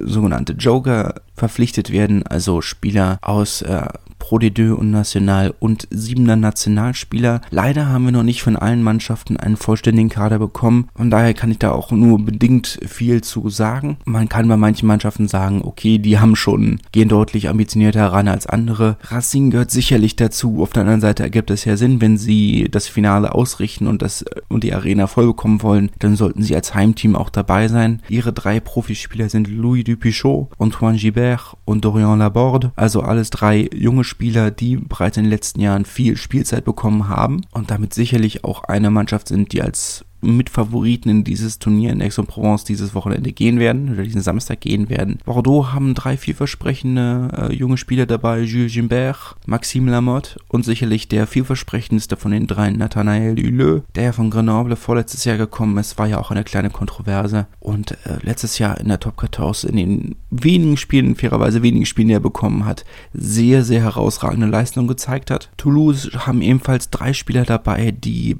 sogenannte 0.00 0.54
Joker 0.54 1.22
verpflichtet 1.34 1.90
werden, 1.90 2.26
also 2.26 2.60
Spieler 2.60 3.18
aus 3.22 3.62
äh, 3.62 3.88
Pro 4.22 4.36
D2 4.36 4.70
und 4.70 4.92
National 4.92 5.52
und 5.58 5.88
siebener 5.90 6.36
Nationalspieler. 6.36 7.40
Leider 7.50 7.88
haben 7.88 8.04
wir 8.04 8.12
noch 8.12 8.22
nicht 8.22 8.44
von 8.44 8.54
allen 8.54 8.80
Mannschaften 8.80 9.36
einen 9.36 9.56
vollständigen 9.56 10.10
Kader 10.10 10.38
bekommen. 10.38 10.88
Von 10.94 11.10
daher 11.10 11.34
kann 11.34 11.50
ich 11.50 11.58
da 11.58 11.72
auch 11.72 11.90
nur 11.90 12.24
bedingt 12.24 12.78
viel 12.86 13.22
zu 13.22 13.50
sagen. 13.50 13.96
Man 14.04 14.28
kann 14.28 14.46
bei 14.46 14.56
manchen 14.56 14.86
Mannschaften 14.86 15.26
sagen, 15.26 15.62
okay, 15.64 15.98
die 15.98 16.20
haben 16.20 16.36
schon, 16.36 16.78
gehen 16.92 17.08
deutlich 17.08 17.48
ambitionierter 17.48 17.98
heran 17.98 18.28
als 18.28 18.46
andere. 18.46 18.96
Racing 19.08 19.50
gehört 19.50 19.72
sicherlich 19.72 20.14
dazu. 20.14 20.62
Auf 20.62 20.70
der 20.70 20.82
anderen 20.82 21.00
Seite 21.00 21.24
ergibt 21.24 21.50
es 21.50 21.64
ja 21.64 21.76
Sinn, 21.76 22.00
wenn 22.00 22.16
sie 22.16 22.68
das 22.70 22.86
Finale 22.86 23.34
ausrichten 23.34 23.88
und 23.88 24.02
das 24.02 24.24
und 24.48 24.62
die 24.62 24.72
Arena 24.72 25.08
voll 25.08 25.26
bekommen 25.26 25.62
wollen, 25.64 25.90
dann 25.98 26.14
sollten 26.14 26.42
sie 26.42 26.54
als 26.54 26.76
Heimteam 26.76 27.16
auch 27.16 27.28
dabei 27.28 27.66
sein. 27.66 28.00
Ihre 28.08 28.32
drei 28.32 28.60
Profispieler 28.60 29.28
sind 29.28 29.48
Louis 29.48 29.71
Dupichot, 29.80 30.50
Antoine 30.58 30.98
Gibert 30.98 31.56
und 31.64 31.84
Dorian 31.84 32.18
Laborde, 32.18 32.72
also 32.76 33.00
alles 33.00 33.30
drei 33.30 33.68
junge 33.74 34.04
Spieler, 34.04 34.50
die 34.50 34.76
bereits 34.76 35.16
in 35.16 35.24
den 35.24 35.30
letzten 35.30 35.60
Jahren 35.60 35.84
viel 35.84 36.16
Spielzeit 36.16 36.64
bekommen 36.64 37.08
haben 37.08 37.40
und 37.50 37.70
damit 37.70 37.94
sicherlich 37.94 38.44
auch 38.44 38.64
eine 38.64 38.90
Mannschaft 38.90 39.28
sind, 39.28 39.52
die 39.52 39.62
als 39.62 40.04
Mitfavoriten 40.22 41.10
in 41.10 41.24
dieses 41.24 41.58
Turnier 41.58 41.92
in 41.92 42.00
Aix-en-Provence 42.00 42.64
dieses 42.64 42.94
Wochenende 42.94 43.32
gehen 43.32 43.58
werden 43.58 43.92
oder 43.92 44.04
diesen 44.04 44.22
Samstag 44.22 44.60
gehen 44.60 44.88
werden. 44.88 45.18
Bordeaux 45.24 45.72
haben 45.72 45.94
drei 45.94 46.16
vielversprechende 46.16 47.48
äh, 47.50 47.54
junge 47.54 47.76
Spieler 47.76 48.06
dabei, 48.06 48.40
Jules 48.40 48.72
Gimbert, 48.72 49.36
Maxime 49.46 49.90
Lamotte 49.90 50.38
und 50.48 50.64
sicherlich 50.64 51.08
der 51.08 51.26
vielversprechendste 51.26 52.16
von 52.16 52.30
den 52.32 52.46
dreien, 52.46 52.78
Nathanael 52.78 53.36
Huleux, 53.36 53.82
der 53.94 54.04
ja 54.04 54.12
von 54.12 54.30
Grenoble 54.30 54.76
vorletztes 54.76 55.24
Jahr 55.24 55.36
gekommen 55.36 55.76
ist, 55.78 55.98
war 55.98 56.06
ja 56.06 56.18
auch 56.18 56.30
eine 56.30 56.44
kleine 56.44 56.70
Kontroverse 56.70 57.46
und 57.60 57.92
äh, 58.06 58.18
letztes 58.22 58.58
Jahr 58.58 58.78
in 58.80 58.88
der 58.88 59.00
Top 59.00 59.20
14 59.20 59.70
in 59.70 59.76
den 59.76 60.16
wenigen 60.30 60.76
Spielen, 60.76 61.16
fairerweise 61.16 61.62
wenigen 61.62 61.86
Spielen, 61.86 62.08
die 62.08 62.14
er 62.14 62.20
bekommen 62.20 62.64
hat, 62.64 62.84
sehr, 63.12 63.64
sehr 63.64 63.82
herausragende 63.82 64.46
Leistung 64.46 64.86
gezeigt 64.86 65.30
hat. 65.30 65.50
Toulouse 65.56 66.10
haben 66.16 66.42
ebenfalls 66.42 66.90
drei 66.90 67.12
Spieler 67.12 67.44
dabei, 67.44 67.90
die, 67.90 68.36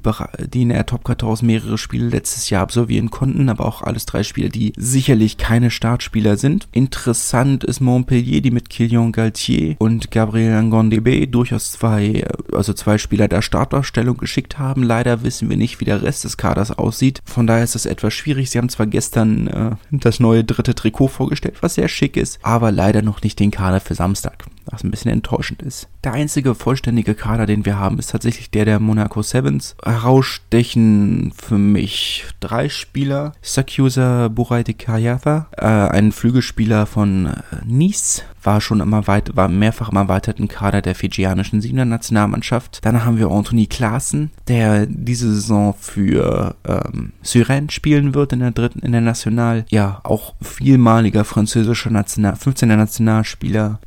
die 0.53 0.61
in 0.61 0.69
der 0.69 0.85
Top 0.85 1.07
14 1.07 1.45
mehrere 1.45 1.72
mehrere 1.73 1.77
Spiele 1.77 2.09
letztes 2.09 2.49
Jahr 2.49 2.61
absolvieren 2.61 3.09
konnten, 3.09 3.49
aber 3.49 3.65
auch 3.65 3.81
alles 3.81 4.05
drei 4.05 4.23
Spieler, 4.23 4.49
die 4.49 4.73
sicherlich 4.77 5.37
keine 5.37 5.71
Startspieler 5.71 6.37
sind. 6.37 6.67
Interessant 6.71 7.63
ist 7.63 7.81
Montpellier, 7.81 8.41
die 8.41 8.51
mit 8.51 8.69
Kilian 8.69 9.11
Galtier 9.11 9.75
und 9.79 10.11
Gabriel 10.11 10.61
Ngondebe 10.61 11.27
durchaus 11.27 11.71
zwei, 11.71 12.25
also 12.51 12.73
zwei 12.73 12.97
Spieler 12.97 13.27
der 13.27 13.41
Startausstellung 13.41 14.17
geschickt 14.17 14.59
haben. 14.59 14.83
Leider 14.83 15.23
wissen 15.23 15.49
wir 15.49 15.57
nicht, 15.57 15.79
wie 15.79 15.85
der 15.85 16.03
Rest 16.03 16.23
des 16.23 16.37
Kaders 16.37 16.71
aussieht. 16.71 17.21
Von 17.25 17.47
daher 17.47 17.63
ist 17.63 17.75
es 17.75 17.85
etwas 17.85 18.13
schwierig. 18.13 18.49
Sie 18.49 18.57
haben 18.59 18.69
zwar 18.69 18.87
gestern 18.87 19.47
äh, 19.47 19.71
das 19.91 20.19
neue 20.19 20.43
dritte 20.43 20.75
Trikot 20.75 21.07
vorgestellt, 21.07 21.57
was 21.61 21.75
sehr 21.75 21.87
schick 21.87 22.17
ist, 22.17 22.39
aber 22.43 22.71
leider 22.71 23.01
noch 23.01 23.21
nicht 23.23 23.39
den 23.39 23.51
Kader 23.51 23.79
für 23.79 23.95
Samstag 23.95 24.45
was 24.65 24.83
ein 24.83 24.91
bisschen 24.91 25.11
enttäuschend 25.11 25.61
ist. 25.61 25.87
Der 26.03 26.13
einzige 26.13 26.55
vollständige 26.55 27.15
Kader, 27.15 27.45
den 27.45 27.65
wir 27.65 27.77
haben, 27.77 27.99
ist 27.99 28.11
tatsächlich 28.11 28.49
der 28.51 28.65
der 28.65 28.79
Monaco 28.79 29.21
Sevens. 29.21 29.75
Herausstechen 29.83 31.33
für 31.35 31.57
mich 31.57 32.25
drei 32.39 32.69
Spieler. 32.69 33.33
Sakusa 33.41 34.27
Buraite 34.27 34.73
Kayatha, 34.73 35.47
äh, 35.57 35.65
ein 35.65 36.11
Flügelspieler 36.11 36.85
von 36.85 37.27
äh, 37.27 37.33
Nice, 37.65 38.23
war 38.45 38.61
schon 38.61 38.79
immer 38.79 39.07
weit, 39.07 39.35
war 39.35 39.47
mehrfach 39.47 39.89
im 39.89 39.97
erweiterten 39.97 40.47
Kader 40.47 40.81
der 40.81 40.95
fijianischen 40.95 41.61
Siebener 41.61 41.85
Nationalmannschaft. 41.85 42.79
Dann 42.83 43.05
haben 43.05 43.17
wir 43.17 43.31
Anthony 43.31 43.67
Klaassen, 43.67 44.31
der 44.47 44.85
diese 44.85 45.33
Saison 45.33 45.73
für 45.79 46.55
ähm, 46.65 47.13
Syren 47.21 47.69
spielen 47.69 48.13
wird 48.13 48.33
in 48.33 48.39
der 48.39 48.51
dritten, 48.51 48.79
in 48.79 48.91
der 48.91 49.01
National. 49.01 49.65
Ja, 49.69 50.01
auch 50.03 50.33
vielmaliger 50.41 51.23
französischer 51.23 51.89
National, 51.89 52.33
15er 52.33 52.75
Nationalspieler, 52.75 53.79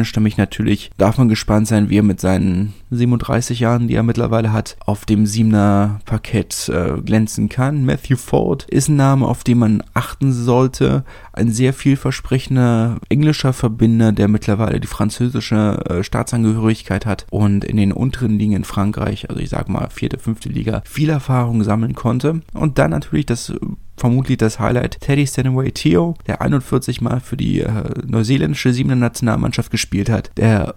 südafrikanischstämmig 0.00 0.36
natürlich. 0.36 0.90
Darf 0.96 1.18
man 1.18 1.28
gespannt 1.28 1.66
sein, 1.68 1.90
wie 1.90 1.98
er 1.98 2.02
mit 2.02 2.20
seinen 2.20 2.74
37 2.90 3.60
Jahren, 3.60 3.88
die 3.88 3.94
er 3.94 4.02
mittlerweile 4.02 4.52
hat, 4.52 4.76
auf 4.84 5.04
dem 5.04 5.26
Siebener 5.26 6.00
Parkett 6.04 6.68
äh, 6.68 7.00
glänzen 7.00 7.48
kann. 7.48 7.84
Matthew 7.84 8.16
Ford 8.16 8.64
ist 8.68 8.88
ein 8.88 8.96
Name, 8.96 9.26
auf 9.26 9.44
den 9.44 9.58
man 9.58 9.82
achten 9.94 10.32
sollte. 10.32 11.04
Ein 11.32 11.50
sehr 11.50 11.72
vielversprechender 11.72 12.98
englischer 13.08 13.52
Verbinder, 13.52 14.12
der 14.12 14.28
mittlerweile 14.28 14.80
die 14.80 14.86
französische 14.86 15.84
äh, 15.88 16.02
Staatsangehörigkeit 16.02 17.06
hat 17.06 17.26
und 17.30 17.64
in 17.64 17.76
den 17.76 17.92
unteren 17.92 18.38
Ligen 18.38 18.52
in 18.52 18.64
Frankreich, 18.64 19.28
also 19.30 19.40
ich 19.40 19.50
sag 19.50 19.68
mal 19.68 19.88
vierte, 19.90 20.18
fünfte 20.18 20.48
Liga, 20.48 20.82
viel 20.84 21.10
Erfahrung 21.10 21.62
sammeln 21.62 21.94
konnte. 21.94 22.40
Und 22.54 22.78
dann 22.78 22.90
natürlich 22.90 23.26
das 23.26 23.52
vermutlich 24.00 24.38
das 24.38 24.58
Highlight 24.58 24.98
Teddy 25.00 25.26
Stanaway 25.26 25.70
Theo, 25.70 26.14
der 26.26 26.40
41 26.40 27.00
Mal 27.02 27.20
für 27.20 27.36
die 27.36 27.60
äh, 27.60 27.84
neuseeländische 28.06 28.72
siebener 28.72 28.96
Nationalmannschaft 28.96 29.70
gespielt 29.70 30.08
hat, 30.08 30.30
der 30.36 30.74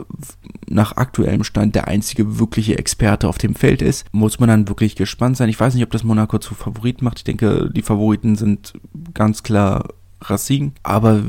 nach 0.67 0.97
aktuellem 0.97 1.43
Stand 1.43 1.73
der 1.73 1.87
einzige 1.87 2.37
wirkliche 2.37 2.77
Experte 2.77 3.27
auf 3.27 3.37
dem 3.37 3.55
Feld 3.55 3.81
ist, 3.81 4.05
muss 4.11 4.39
man 4.39 4.49
dann 4.49 4.67
wirklich 4.67 4.95
gespannt 4.95 5.37
sein. 5.37 5.49
Ich 5.49 5.59
weiß 5.59 5.73
nicht, 5.73 5.83
ob 5.83 5.91
das 5.91 6.03
Monaco 6.03 6.37
zu 6.37 6.53
Favorit 6.53 7.01
macht. 7.01 7.19
Ich 7.19 7.23
denke, 7.23 7.69
die 7.73 7.81
Favoriten 7.81 8.35
sind 8.35 8.73
ganz 9.13 9.41
klar 9.41 9.87
Racing, 10.21 10.73
aber 10.83 11.21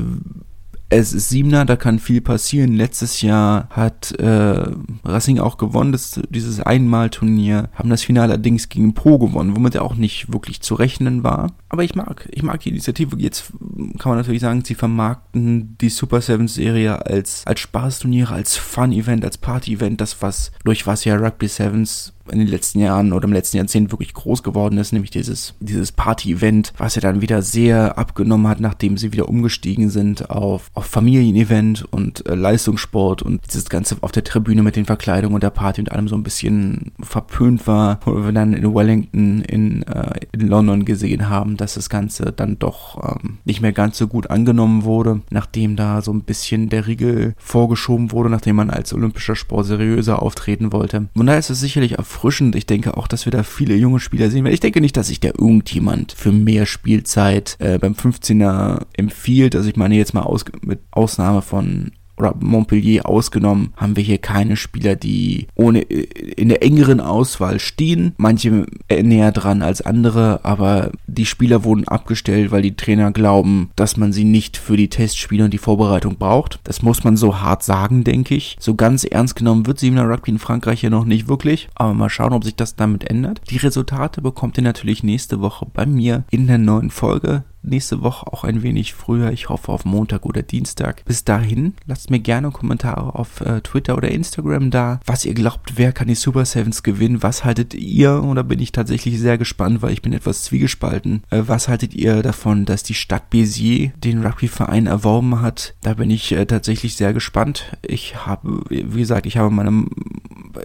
es 0.89 1.13
ist 1.13 1.29
Siebener, 1.29 1.65
da 1.65 1.75
kann 1.75 1.99
viel 1.99 2.21
passieren. 2.21 2.73
Letztes 2.73 3.21
Jahr 3.21 3.67
hat 3.71 4.11
äh, 4.19 4.65
Racing 5.03 5.39
auch 5.39 5.57
gewonnen, 5.57 5.91
das, 5.91 6.21
dieses 6.29 6.59
Einmalturnier, 6.59 7.69
haben 7.73 7.89
das 7.89 8.03
Finale 8.03 8.33
allerdings 8.33 8.69
gegen 8.69 8.93
Pro 8.93 9.17
gewonnen, 9.17 9.55
womit 9.55 9.75
er 9.75 9.83
auch 9.83 9.95
nicht 9.95 10.31
wirklich 10.31 10.61
zu 10.61 10.75
rechnen 10.75 11.23
war. 11.23 11.53
Aber 11.69 11.83
ich 11.83 11.95
mag, 11.95 12.29
ich 12.31 12.43
mag 12.43 12.59
die 12.61 12.69
Initiative. 12.69 13.17
Jetzt 13.17 13.51
kann 13.97 14.11
man 14.11 14.17
natürlich 14.17 14.41
sagen, 14.41 14.63
sie 14.63 14.75
vermarkten 14.75 15.77
die 15.79 15.89
Super 15.89 16.21
Sevens 16.21 16.53
Serie 16.53 17.05
als, 17.05 17.45
als 17.45 17.59
Spaßturnier, 17.59 18.31
als 18.31 18.55
Fun-Event, 18.55 19.25
als 19.25 19.37
Party-Event, 19.37 19.99
das 19.99 20.21
was, 20.21 20.51
durch 20.63 20.85
was 20.85 21.05
ja 21.05 21.15
Rugby 21.15 21.47
Sevens 21.47 22.13
in 22.31 22.39
den 22.39 22.47
letzten 22.47 22.79
Jahren 22.79 23.13
oder 23.13 23.25
im 23.25 23.33
letzten 23.33 23.57
Jahrzehnt 23.57 23.91
wirklich 23.91 24.13
groß 24.13 24.43
geworden 24.43 24.77
ist, 24.77 24.91
nämlich 24.91 25.11
dieses, 25.11 25.53
dieses 25.59 25.91
Party-Event, 25.91 26.73
was 26.77 26.95
ja 26.95 27.01
dann 27.01 27.21
wieder 27.21 27.41
sehr 27.41 27.97
abgenommen 27.97 28.47
hat, 28.47 28.59
nachdem 28.59 28.97
sie 28.97 29.13
wieder 29.13 29.29
umgestiegen 29.29 29.89
sind 29.89 30.29
auf, 30.29 30.71
auf 30.73 30.85
Familienevent 30.85 31.85
und 31.91 32.25
äh, 32.25 32.35
Leistungssport 32.35 33.21
und 33.21 33.41
dieses 33.47 33.69
Ganze 33.69 33.97
auf 34.01 34.11
der 34.11 34.23
Tribüne 34.23 34.63
mit 34.63 34.75
den 34.75 34.85
Verkleidungen 34.85 35.35
und 35.35 35.43
der 35.43 35.49
Party 35.49 35.81
und 35.81 35.91
allem 35.91 36.07
so 36.07 36.15
ein 36.15 36.23
bisschen 36.23 36.91
verpönt 36.99 37.67
war, 37.67 37.99
wo 38.05 38.15
wir 38.15 38.31
dann 38.31 38.53
in 38.53 38.73
Wellington 38.73 39.41
in, 39.41 39.83
äh, 39.83 40.19
in 40.31 40.47
London 40.47 40.85
gesehen 40.85 41.29
haben, 41.29 41.57
dass 41.65 41.73
das 41.73 41.89
Ganze 41.89 42.31
dann 42.31 42.59
doch 42.59 43.17
ähm, 43.23 43.39
nicht 43.43 43.59
mehr 43.59 43.73
ganz 43.73 43.97
so 43.97 44.07
gut 44.07 44.29
angenommen 44.29 44.83
wurde, 44.83 45.21
nachdem 45.31 45.75
da 45.75 46.03
so 46.03 46.13
ein 46.13 46.21
bisschen 46.21 46.69
der 46.69 46.85
Riegel 46.85 47.33
vorgeschoben 47.37 48.11
wurde, 48.11 48.29
nachdem 48.29 48.57
man 48.57 48.69
als 48.69 48.93
olympischer 48.93 49.35
Sport 49.35 49.65
seriöser 49.65 50.21
auftreten 50.21 50.71
wollte. 50.71 51.09
Von 51.15 51.25
daher 51.25 51.39
ist 51.39 51.49
es 51.49 51.59
sicherlich 51.59 51.93
erfrischend. 51.93 52.55
Ich 52.55 52.67
denke 52.67 52.95
auch, 52.95 53.07
dass 53.07 53.25
wir 53.25 53.31
da 53.31 53.41
viele 53.41 53.75
junge 53.75 53.99
Spieler 53.99 54.29
sehen 54.29 54.43
werden. 54.43 54.53
Ich 54.53 54.59
denke 54.59 54.79
nicht, 54.79 54.95
dass 54.95 55.07
sich 55.07 55.19
der 55.19 55.39
irgendjemand 55.39 56.11
für 56.11 56.31
mehr 56.31 56.67
Spielzeit 56.67 57.55
äh, 57.57 57.79
beim 57.79 57.93
15er 57.93 58.85
empfiehlt. 58.93 59.55
Also 59.55 59.67
ich 59.67 59.75
meine 59.75 59.95
jetzt 59.95 60.13
mal 60.13 60.21
aus, 60.21 60.45
mit 60.61 60.81
Ausnahme 60.91 61.41
von 61.41 61.91
oder 62.17 62.35
Montpellier 62.39 63.07
ausgenommen, 63.07 63.73
haben 63.75 63.95
wir 63.95 64.03
hier 64.03 64.17
keine 64.17 64.55
Spieler, 64.55 64.95
die 64.95 65.47
ohne 65.55 65.81
in 65.81 66.49
der 66.49 66.63
engeren 66.63 66.99
Auswahl 66.99 67.59
stehen. 67.59 68.13
Manche 68.17 68.65
näher 68.89 69.31
dran 69.31 69.61
als 69.61 69.81
andere, 69.81 70.39
aber 70.43 70.91
die 71.07 71.25
Spieler 71.25 71.63
wurden 71.63 71.87
abgestellt, 71.87 72.51
weil 72.51 72.61
die 72.61 72.75
Trainer 72.75 73.11
glauben, 73.11 73.69
dass 73.75 73.97
man 73.97 74.13
sie 74.13 74.23
nicht 74.23 74.57
für 74.57 74.77
die 74.77 74.89
Testspiele 74.89 75.45
und 75.45 75.53
die 75.53 75.57
Vorbereitung 75.57 76.17
braucht. 76.17 76.59
Das 76.63 76.81
muss 76.81 77.03
man 77.03 77.17
so 77.17 77.41
hart 77.41 77.63
sagen, 77.63 78.03
denke 78.03 78.35
ich. 78.35 78.55
So 78.59 78.75
ganz 78.75 79.03
ernst 79.03 79.35
genommen 79.35 79.65
wird 79.67 79.79
Siebener 79.79 80.09
Rugby 80.09 80.31
in 80.31 80.39
Frankreich 80.39 80.81
ja 80.81 80.89
noch 80.89 81.05
nicht 81.05 81.27
wirklich, 81.27 81.69
aber 81.75 81.93
mal 81.93 82.09
schauen, 82.09 82.33
ob 82.33 82.43
sich 82.43 82.55
das 82.55 82.75
damit 82.75 83.09
ändert. 83.09 83.41
Die 83.49 83.57
Resultate 83.57 84.21
bekommt 84.21 84.57
ihr 84.57 84.63
natürlich 84.63 85.03
nächste 85.03 85.41
Woche 85.41 85.67
bei 85.71 85.85
mir 85.85 86.23
in 86.31 86.47
der 86.47 86.57
neuen 86.57 86.89
Folge 86.89 87.43
nächste 87.67 88.01
Woche 88.01 88.27
auch 88.27 88.43
ein 88.43 88.63
wenig 88.63 88.93
früher. 88.93 89.31
Ich 89.31 89.49
hoffe 89.49 89.71
auf 89.71 89.85
Montag 89.85 90.25
oder 90.25 90.41
Dienstag. 90.41 91.03
Bis 91.05 91.23
dahin, 91.23 91.73
lasst 91.85 92.09
mir 92.09 92.19
gerne 92.19 92.51
Kommentare 92.51 93.15
auf 93.15 93.41
äh, 93.41 93.61
Twitter 93.61 93.97
oder 93.97 94.09
Instagram 94.09 94.71
da, 94.71 94.99
was 95.05 95.25
ihr 95.25 95.33
glaubt, 95.33 95.77
wer 95.77 95.91
kann 95.91 96.07
die 96.07 96.15
Super 96.15 96.45
Sevens 96.45 96.83
gewinnen, 96.83 97.23
was 97.23 97.43
haltet 97.43 97.73
ihr, 97.73 98.21
und 98.21 98.35
da 98.35 98.43
bin 98.43 98.59
ich 98.59 98.71
tatsächlich 98.71 99.19
sehr 99.19 99.37
gespannt, 99.37 99.81
weil 99.81 99.93
ich 99.93 100.01
bin 100.01 100.13
etwas 100.13 100.43
zwiegespalten. 100.43 101.23
Äh, 101.29 101.43
was 101.47 101.67
haltet 101.67 101.93
ihr 101.93 102.21
davon, 102.21 102.65
dass 102.65 102.83
die 102.83 102.93
Stadt 102.93 103.29
Béziers 103.29 103.91
den 103.97 104.25
Rugbyverein 104.25 104.87
erworben 104.87 105.41
hat? 105.41 105.75
Da 105.81 105.95
bin 105.95 106.09
ich 106.09 106.31
äh, 106.31 106.45
tatsächlich 106.45 106.95
sehr 106.95 107.13
gespannt. 107.13 107.77
Ich 107.81 108.25
habe, 108.25 108.63
wie 108.69 108.99
gesagt, 108.99 109.25
ich 109.25 109.37
habe 109.37 109.49
meine 109.49 109.85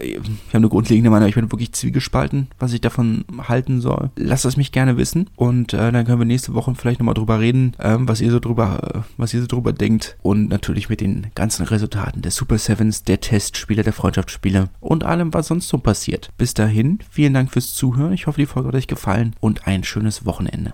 ich 0.01 0.17
habe 0.17 0.27
eine 0.53 0.69
grundlegende 0.69 1.09
Meinung, 1.09 1.27
ich 1.27 1.35
bin 1.35 1.51
wirklich 1.51 1.73
zwiegespalten, 1.73 2.47
was 2.59 2.73
ich 2.73 2.81
davon 2.81 3.25
halten 3.47 3.81
soll. 3.81 4.11
Lasst 4.15 4.45
es 4.45 4.57
mich 4.57 4.71
gerne 4.71 4.97
wissen 4.97 5.29
und 5.35 5.73
äh, 5.73 5.91
dann 5.91 6.05
können 6.05 6.19
wir 6.19 6.25
nächste 6.25 6.53
Woche 6.53 6.73
vielleicht 6.75 6.99
nochmal 6.99 7.13
drüber 7.13 7.39
reden, 7.39 7.73
ähm, 7.79 8.07
was 8.07 8.21
ihr 8.21 8.31
so 8.31 8.39
drüber, 8.39 8.93
äh, 8.95 8.99
was 9.17 9.33
ihr 9.33 9.41
so 9.41 9.47
drüber 9.47 9.73
denkt 9.73 10.17
und 10.21 10.49
natürlich 10.49 10.89
mit 10.89 11.01
den 11.01 11.27
ganzen 11.35 11.65
Resultaten 11.65 12.21
der 12.21 12.31
Super 12.31 12.57
Sevens, 12.57 13.03
der 13.03 13.21
Testspiele, 13.21 13.83
der 13.83 13.93
Freundschaftsspiele 13.93 14.69
und 14.79 15.03
allem, 15.03 15.33
was 15.33 15.47
sonst 15.47 15.67
so 15.67 15.77
passiert. 15.77 16.31
Bis 16.37 16.53
dahin, 16.53 16.99
vielen 17.09 17.33
Dank 17.33 17.51
fürs 17.51 17.73
Zuhören. 17.73 18.13
Ich 18.13 18.27
hoffe, 18.27 18.41
die 18.41 18.45
Folge 18.45 18.69
hat 18.69 18.75
euch 18.75 18.87
gefallen 18.87 19.35
und 19.39 19.67
ein 19.67 19.83
schönes 19.83 20.25
Wochenende. 20.25 20.73